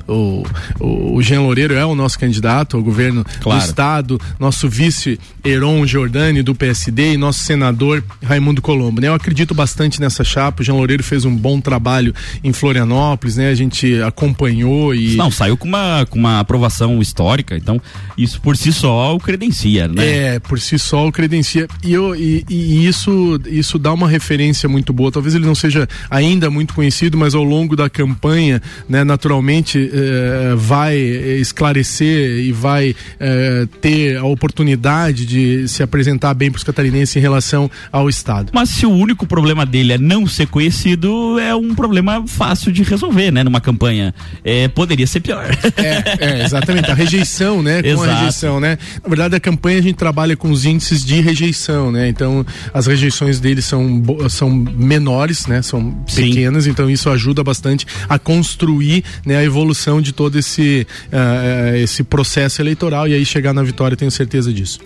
o 0.08 1.20
Jean 1.22 1.42
Loureiro 1.42 1.74
é 1.74 1.84
o 1.84 1.94
nosso 1.94 2.18
candidato 2.18 2.76
ao 2.76 2.82
governo 2.82 3.24
claro. 3.40 3.60
do 3.60 3.64
estado, 3.66 4.20
nosso 4.38 4.68
vice 4.68 5.18
Heron 5.44 5.86
Jordão 5.86 6.22
do 6.44 6.54
PSD 6.54 7.14
e 7.14 7.16
nosso 7.16 7.40
senador 7.40 8.04
Raimundo 8.22 8.62
Colombo. 8.62 9.00
Né? 9.00 9.08
Eu 9.08 9.14
acredito 9.14 9.54
bastante 9.54 10.00
nessa 10.00 10.22
chapa. 10.22 10.62
O 10.62 10.64
João 10.64 10.78
Loureiro 10.78 11.02
fez 11.02 11.24
um 11.24 11.34
bom 11.34 11.60
trabalho 11.60 12.14
em 12.44 12.52
Florianópolis, 12.52 13.36
né? 13.36 13.48
A 13.48 13.54
gente 13.54 14.00
acompanhou 14.02 14.94
e. 14.94 15.16
Não, 15.16 15.30
saiu 15.30 15.56
com 15.56 15.66
uma, 15.66 16.06
com 16.08 16.18
uma 16.18 16.38
aprovação 16.38 17.00
histórica, 17.00 17.56
então 17.56 17.80
isso 18.16 18.40
por 18.40 18.56
si 18.56 18.72
só 18.72 19.14
o 19.14 19.18
credencia, 19.18 19.88
né? 19.88 20.34
É, 20.34 20.38
por 20.38 20.60
si 20.60 20.78
só 20.78 21.08
o 21.08 21.12
credencia. 21.12 21.66
E, 21.82 21.92
eu, 21.92 22.14
e, 22.14 22.44
e 22.48 22.86
isso, 22.86 23.40
isso 23.46 23.78
dá 23.78 23.92
uma 23.92 24.08
referência 24.08 24.68
muito 24.68 24.92
boa. 24.92 25.10
Talvez 25.10 25.34
ele 25.34 25.46
não 25.46 25.54
seja 25.54 25.88
ainda 26.10 26.50
muito 26.50 26.74
conhecido, 26.74 27.18
mas 27.18 27.34
ao 27.34 27.42
longo 27.42 27.74
da 27.74 27.90
campanha, 27.90 28.62
né, 28.88 29.02
naturalmente 29.02 29.90
eh, 29.92 30.54
vai 30.56 30.96
esclarecer 30.96 32.38
e 32.40 32.52
vai 32.52 32.94
eh, 33.20 33.66
ter 33.80 34.16
a 34.16 34.24
oportunidade 34.24 35.26
de 35.26 35.68
se 35.68 35.82
apresentar 35.82 36.34
bem 36.34 36.50
para 36.50 36.58
os 36.58 36.64
catarinenses 36.64 37.14
em 37.16 37.20
relação 37.20 37.70
ao 37.90 38.08
Estado. 38.08 38.50
Mas 38.52 38.70
se 38.70 38.86
o 38.86 38.90
único 38.90 39.26
problema 39.26 39.66
dele 39.66 39.92
é 39.92 39.98
não 39.98 40.26
ser 40.26 40.46
conhecido, 40.46 41.38
é 41.38 41.54
um 41.54 41.74
problema 41.74 42.26
fácil 42.26 42.72
de 42.72 42.82
resolver, 42.82 43.30
né? 43.30 43.44
Numa 43.44 43.60
campanha. 43.60 44.14
É, 44.44 44.68
poderia 44.68 45.06
ser 45.06 45.20
pior. 45.20 45.46
É, 45.76 46.40
é 46.40 46.44
exatamente. 46.44 46.90
A 46.90 46.94
rejeição, 46.94 47.62
né? 47.62 47.82
Com 47.82 47.88
Exato. 47.88 48.10
a 48.10 48.14
rejeição, 48.14 48.60
né? 48.60 48.78
Na 49.02 49.08
verdade, 49.08 49.36
a 49.36 49.40
campanha 49.40 49.78
a 49.78 49.82
gente 49.82 49.96
trabalha 49.96 50.36
com 50.36 50.50
os 50.50 50.64
índices 50.64 51.04
de 51.04 51.20
rejeição, 51.20 51.92
né? 51.92 52.08
Então, 52.08 52.44
as 52.72 52.86
rejeições 52.86 53.40
dele 53.40 53.60
são, 53.60 54.02
são 54.28 54.50
menores, 54.50 55.46
né? 55.46 55.60
São 55.62 55.92
pequenas, 56.14 56.64
Sim. 56.64 56.70
então 56.70 56.88
isso 56.88 57.10
ajuda 57.10 57.42
bastante 57.42 57.86
a 58.08 58.18
construir 58.18 59.04
né, 59.24 59.36
a 59.36 59.44
evolução 59.44 59.81
de 60.00 60.12
todo 60.12 60.38
esse, 60.38 60.86
uh, 61.08 61.76
esse 61.76 62.02
processo 62.02 62.60
eleitoral 62.60 63.08
e 63.08 63.14
aí 63.14 63.24
chegar 63.24 63.52
na 63.52 63.62
vitória, 63.62 63.96
tenho 63.96 64.10
certeza 64.10 64.52
disso. 64.52 64.78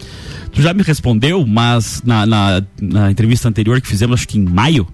Tu 0.52 0.62
já 0.62 0.72
me 0.72 0.82
respondeu, 0.82 1.46
mas 1.46 2.02
na, 2.04 2.24
na, 2.24 2.62
na 2.80 3.10
entrevista 3.10 3.48
anterior 3.48 3.80
que 3.80 3.88
fizemos, 3.88 4.20
acho 4.20 4.28
que 4.28 4.38
em 4.38 4.44
maio, 4.44 4.86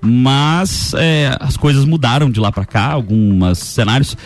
mas 0.00 0.92
é, 0.94 1.36
as 1.40 1.56
coisas 1.56 1.84
mudaram 1.84 2.30
de 2.30 2.38
lá 2.38 2.52
para 2.52 2.64
cá, 2.64 2.92
alguns 2.92 3.58
cenários. 3.58 4.16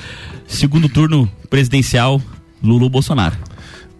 Segundo 0.46 0.88
turno 0.88 1.30
presidencial, 1.48 2.20
Lula 2.62 2.88
Bolsonaro 2.88 3.51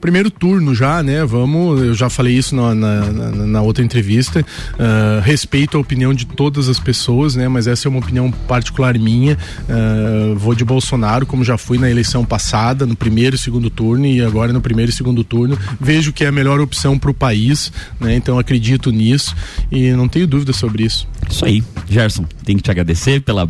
primeiro 0.02 0.32
turno 0.32 0.74
já, 0.74 1.00
né? 1.00 1.24
Vamos, 1.24 1.80
eu 1.80 1.94
já 1.94 2.10
falei 2.10 2.36
isso 2.36 2.56
na, 2.56 2.74
na, 2.74 3.02
na 3.46 3.62
outra 3.62 3.84
entrevista. 3.84 4.40
Uh, 4.40 5.20
respeito 5.22 5.78
a 5.78 5.80
opinião 5.80 6.12
de 6.12 6.26
todas 6.26 6.68
as 6.68 6.78
pessoas, 6.80 7.36
né? 7.36 7.46
Mas 7.46 7.68
essa 7.68 7.86
é 7.86 7.88
uma 7.88 8.00
opinião 8.00 8.28
particular 8.30 8.98
minha. 8.98 9.38
Uh, 9.62 10.36
vou 10.36 10.56
de 10.56 10.64
Bolsonaro, 10.64 11.24
como 11.24 11.44
já 11.44 11.56
fui 11.56 11.78
na 11.78 11.88
eleição 11.88 12.24
passada, 12.24 12.84
no 12.84 12.96
primeiro 12.96 13.36
e 13.36 13.38
segundo 13.38 13.70
turno, 13.70 14.04
e 14.04 14.20
agora 14.20 14.52
no 14.52 14.60
primeiro 14.60 14.90
e 14.90 14.94
segundo 14.94 15.22
turno. 15.22 15.56
Vejo 15.80 16.12
que 16.12 16.24
é 16.24 16.26
a 16.26 16.32
melhor 16.32 16.60
opção 16.60 16.98
para 16.98 17.10
o 17.10 17.14
país, 17.14 17.72
né? 18.00 18.16
Então 18.16 18.40
acredito 18.40 18.90
nisso 18.90 19.36
e 19.70 19.92
não 19.92 20.08
tenho 20.08 20.26
dúvida 20.26 20.52
sobre 20.52 20.82
isso. 20.82 21.06
Isso 21.30 21.44
aí, 21.44 21.62
Gerson, 21.88 22.24
tenho 22.44 22.58
que 22.58 22.64
te 22.64 22.70
agradecer 22.72 23.20
pela 23.20 23.48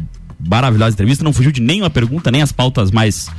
maravilhosa 0.48 0.94
entrevista, 0.94 1.24
não 1.24 1.33
fugiu 1.33 1.52
de 1.52 1.61
nenhuma 1.61 1.90
pergunta, 1.90 2.31
nem 2.31 2.42
as 2.42 2.52
pautas 2.52 2.90
mais 2.90 3.31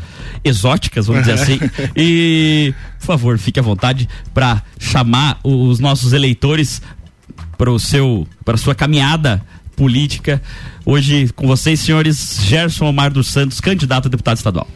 exóticas, 0.44 1.08
vamos 1.08 1.24
dizer 1.24 1.34
assim. 1.34 1.60
E, 1.96 2.74
por 3.00 3.06
favor, 3.06 3.38
fique 3.38 3.60
à 3.60 3.63
vontade 3.63 4.08
para 4.34 4.62
chamar 4.80 5.39
os 5.44 5.80
nossos 5.80 6.13
eleitores 6.13 6.82
para 7.58 7.72
o 7.72 7.80
seu, 7.80 8.28
para 8.44 8.58
sua 8.58 8.74
caminhada 8.74 9.42
política. 9.76 10.42
Hoje 10.86 11.30
com 11.36 11.48
vocês, 11.48 11.80
senhores 11.80 12.39
Gerson 12.42 12.86
Omar 12.86 13.12
dos 13.12 13.28
Santos, 13.28 13.60
candidato 13.60 14.08
a 14.08 14.10
deputado 14.10 14.38
estadual. 14.38 14.68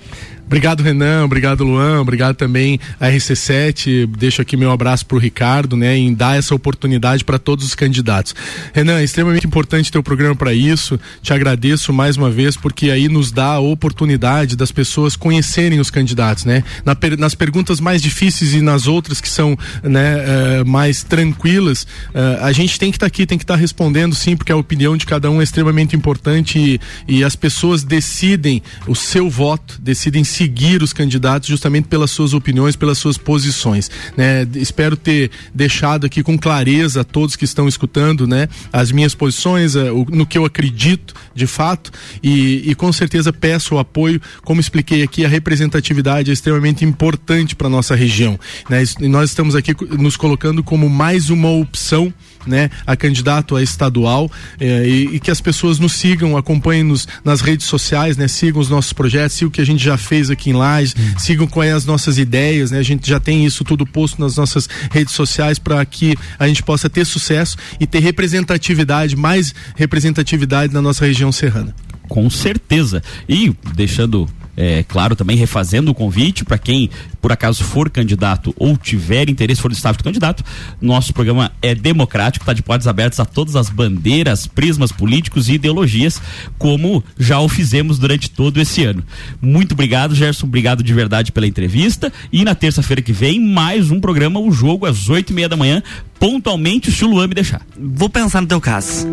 Obrigado, 0.47 0.81
Renan. 0.81 1.25
Obrigado, 1.25 1.63
Luan. 1.65 1.99
Obrigado 1.99 2.35
também 2.35 2.79
a 2.99 3.09
RC7. 3.09 4.07
Deixo 4.17 4.41
aqui 4.41 4.55
meu 4.55 4.71
abraço 4.71 5.05
para 5.05 5.17
o 5.17 5.19
Ricardo, 5.19 5.75
né, 5.75 5.97
em 5.97 6.13
dar 6.13 6.37
essa 6.37 6.55
oportunidade 6.55 7.25
para 7.25 7.37
todos 7.37 7.65
os 7.65 7.75
candidatos. 7.75 8.33
Renan, 8.73 8.99
é 8.99 9.03
extremamente 9.03 9.45
importante 9.45 9.91
ter 9.91 9.97
o 9.97 10.03
programa 10.03 10.35
para 10.35 10.53
isso. 10.53 10.97
Te 11.21 11.33
agradeço 11.33 11.91
mais 11.91 12.15
uma 12.15 12.31
vez, 12.31 12.55
porque 12.55 12.89
aí 12.89 13.09
nos 13.09 13.29
dá 13.29 13.53
a 13.53 13.59
oportunidade 13.59 14.55
das 14.55 14.71
pessoas 14.71 15.17
conhecerem 15.17 15.81
os 15.81 15.91
candidatos, 15.91 16.45
né? 16.45 16.63
Na, 16.85 16.95
nas 17.17 17.35
perguntas 17.35 17.81
mais 17.81 18.01
difíceis 18.01 18.53
e 18.53 18.61
nas 18.61 18.87
outras 18.87 19.19
que 19.19 19.27
são 19.27 19.57
né, 19.83 20.15
uh, 20.61 20.65
mais 20.65 21.03
tranquilas, 21.03 21.83
uh, 21.83 22.41
a 22.41 22.53
gente 22.53 22.79
tem 22.79 22.89
que 22.89 22.95
estar 22.95 23.05
tá 23.05 23.07
aqui, 23.07 23.25
tem 23.25 23.37
que 23.37 23.43
estar 23.43 23.55
tá 23.55 23.59
respondendo 23.59 24.15
sim, 24.15 24.37
porque 24.37 24.51
a 24.51 24.57
opinião 24.57 24.95
de 24.95 25.05
cada 25.05 25.29
um 25.29 25.41
é 25.41 25.43
extremamente 25.43 25.93
importante 25.93 26.57
e, 26.57 27.17
e 27.17 27.23
as 27.23 27.35
pessoas 27.35 27.83
decidem 27.83 28.61
o 28.87 28.95
seu 28.95 29.29
voto, 29.29 29.77
decidem 29.81 30.23
seguir 30.37 30.83
os 30.83 30.93
candidatos 30.93 31.49
justamente 31.49 31.87
pelas 31.87 32.11
suas 32.11 32.33
opiniões, 32.33 32.75
pelas 32.75 32.99
suas 32.99 33.17
posições. 33.17 33.89
Né? 34.15 34.47
Espero 34.55 34.95
ter 34.95 35.31
deixado 35.53 36.05
aqui 36.05 36.21
com 36.21 36.37
clareza 36.37 37.01
a 37.01 37.03
todos 37.03 37.35
que 37.35 37.43
estão 37.43 37.67
escutando 37.67 38.27
né? 38.27 38.47
as 38.71 38.91
minhas 38.91 39.15
posições, 39.15 39.75
o, 39.75 40.05
no 40.09 40.25
que 40.25 40.37
eu 40.37 40.45
acredito 40.45 41.15
de 41.33 41.47
fato 41.47 41.91
e, 42.21 42.69
e 42.69 42.75
com 42.75 42.93
certeza 42.93 43.33
peço 43.33 43.75
o 43.75 43.79
apoio. 43.79 44.21
Como 44.43 44.61
expliquei 44.61 45.01
aqui, 45.01 45.25
a 45.25 45.27
representatividade 45.27 46.29
é 46.29 46.33
extremamente 46.33 46.85
importante 46.85 47.55
para 47.55 47.67
nossa 47.67 47.95
região. 47.95 48.39
Né? 48.69 48.83
Nós 49.01 49.31
estamos 49.31 49.55
aqui 49.55 49.75
nos 49.97 50.15
colocando 50.15 50.63
como 50.63 50.87
mais 50.87 51.31
uma 51.31 51.49
opção 51.49 52.13
né, 52.47 52.69
a 52.85 52.95
candidato 52.95 53.55
a 53.55 53.61
estadual 53.61 54.31
eh, 54.59 54.87
e, 54.87 55.15
e, 55.15 55.19
que 55.19 55.31
as 55.31 55.41
pessoas 55.41 55.79
nos 55.79 55.93
sigam, 55.93 56.37
acompanhem-nos 56.37 57.07
nas 57.23 57.41
redes 57.41 57.65
sociais, 57.65 58.17
né, 58.17 58.27
sigam 58.27 58.61
os 58.61 58.69
nossos 58.69 58.93
projetos, 58.93 59.35
sigam 59.35 59.49
o 59.49 59.51
que 59.51 59.61
a 59.61 59.65
gente 59.65 59.83
já 59.83 59.97
fez 59.97 60.29
aqui 60.29 60.49
em 60.49 60.53
Lages, 60.53 60.95
hum. 60.97 61.19
sigam 61.19 61.47
quais 61.47 61.73
as 61.73 61.85
nossas 61.85 62.17
ideias, 62.17 62.71
né, 62.71 62.79
a 62.79 62.83
gente 62.83 63.07
já 63.07 63.19
tem 63.19 63.45
isso 63.45 63.63
tudo 63.63 63.85
posto 63.85 64.19
nas 64.21 64.35
nossas 64.35 64.67
redes 64.91 65.13
sociais 65.13 65.59
para 65.59 65.83
que 65.85 66.15
a 66.39 66.47
gente 66.47 66.63
possa 66.63 66.89
ter 66.89 67.05
sucesso 67.05 67.57
e 67.79 67.85
ter 67.85 67.99
representatividade, 67.99 69.15
mais 69.15 69.53
representatividade 69.75 70.73
na 70.73 70.81
nossa 70.81 71.05
região 71.05 71.31
serrana. 71.31 71.75
Com 72.07 72.29
certeza. 72.29 73.03
E 73.27 73.53
deixando 73.75 74.29
É, 74.59 74.81
claro, 74.81 75.15
também 75.15 75.37
refazendo 75.37 75.91
o 75.91 75.93
convite 75.93 76.43
para 76.43 76.57
quem 76.57 76.89
por 77.21 77.31
acaso 77.31 77.63
for 77.63 77.91
candidato 77.91 78.55
ou 78.57 78.75
tiver 78.75 79.29
interesse, 79.29 79.61
for 79.61 79.69
do 79.69 79.75
staff 79.75 79.97
de 79.97 80.03
candidato, 80.03 80.43
nosso 80.81 81.13
programa 81.13 81.51
é 81.61 81.75
democrático, 81.75 82.43
está 82.43 82.53
de 82.53 82.63
portas 82.63 82.87
abertas 82.87 83.19
a 83.19 83.25
todas 83.25 83.55
as 83.55 83.69
bandeiras, 83.69 84.47
prismas 84.47 84.91
políticos 84.91 85.47
e 85.47 85.53
ideologias, 85.53 86.19
como 86.57 87.03
já 87.19 87.39
o 87.39 87.47
fizemos 87.47 87.99
durante 87.99 88.31
todo 88.31 88.59
esse 88.59 88.83
ano. 88.83 89.03
Muito 89.39 89.73
obrigado, 89.73 90.15
Gerson, 90.15 90.47
obrigado 90.47 90.81
de 90.81 90.93
verdade 90.93 91.31
pela 91.31 91.45
entrevista 91.45 92.11
e 92.31 92.43
na 92.43 92.55
terça-feira 92.55 93.01
que 93.01 93.13
vem, 93.13 93.39
mais 93.39 93.91
um 93.91 93.99
programa, 93.99 94.39
o 94.39 94.51
jogo 94.51 94.85
às 94.87 95.07
oito 95.07 95.31
e 95.31 95.33
meia 95.33 95.49
da 95.49 95.55
manhã, 95.55 95.83
pontualmente, 96.19 96.91
se 96.91 97.05
o 97.05 97.07
Luan 97.07 97.27
me 97.27 97.35
deixar. 97.35 97.61
Vou 97.77 98.09
pensar 98.09 98.41
no 98.41 98.47
teu 98.47 98.59
caso. 98.59 99.07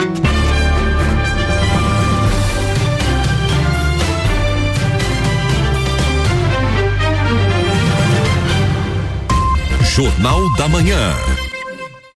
Jornal 9.95 10.51
da 10.57 10.69
Manhã. 10.69 11.34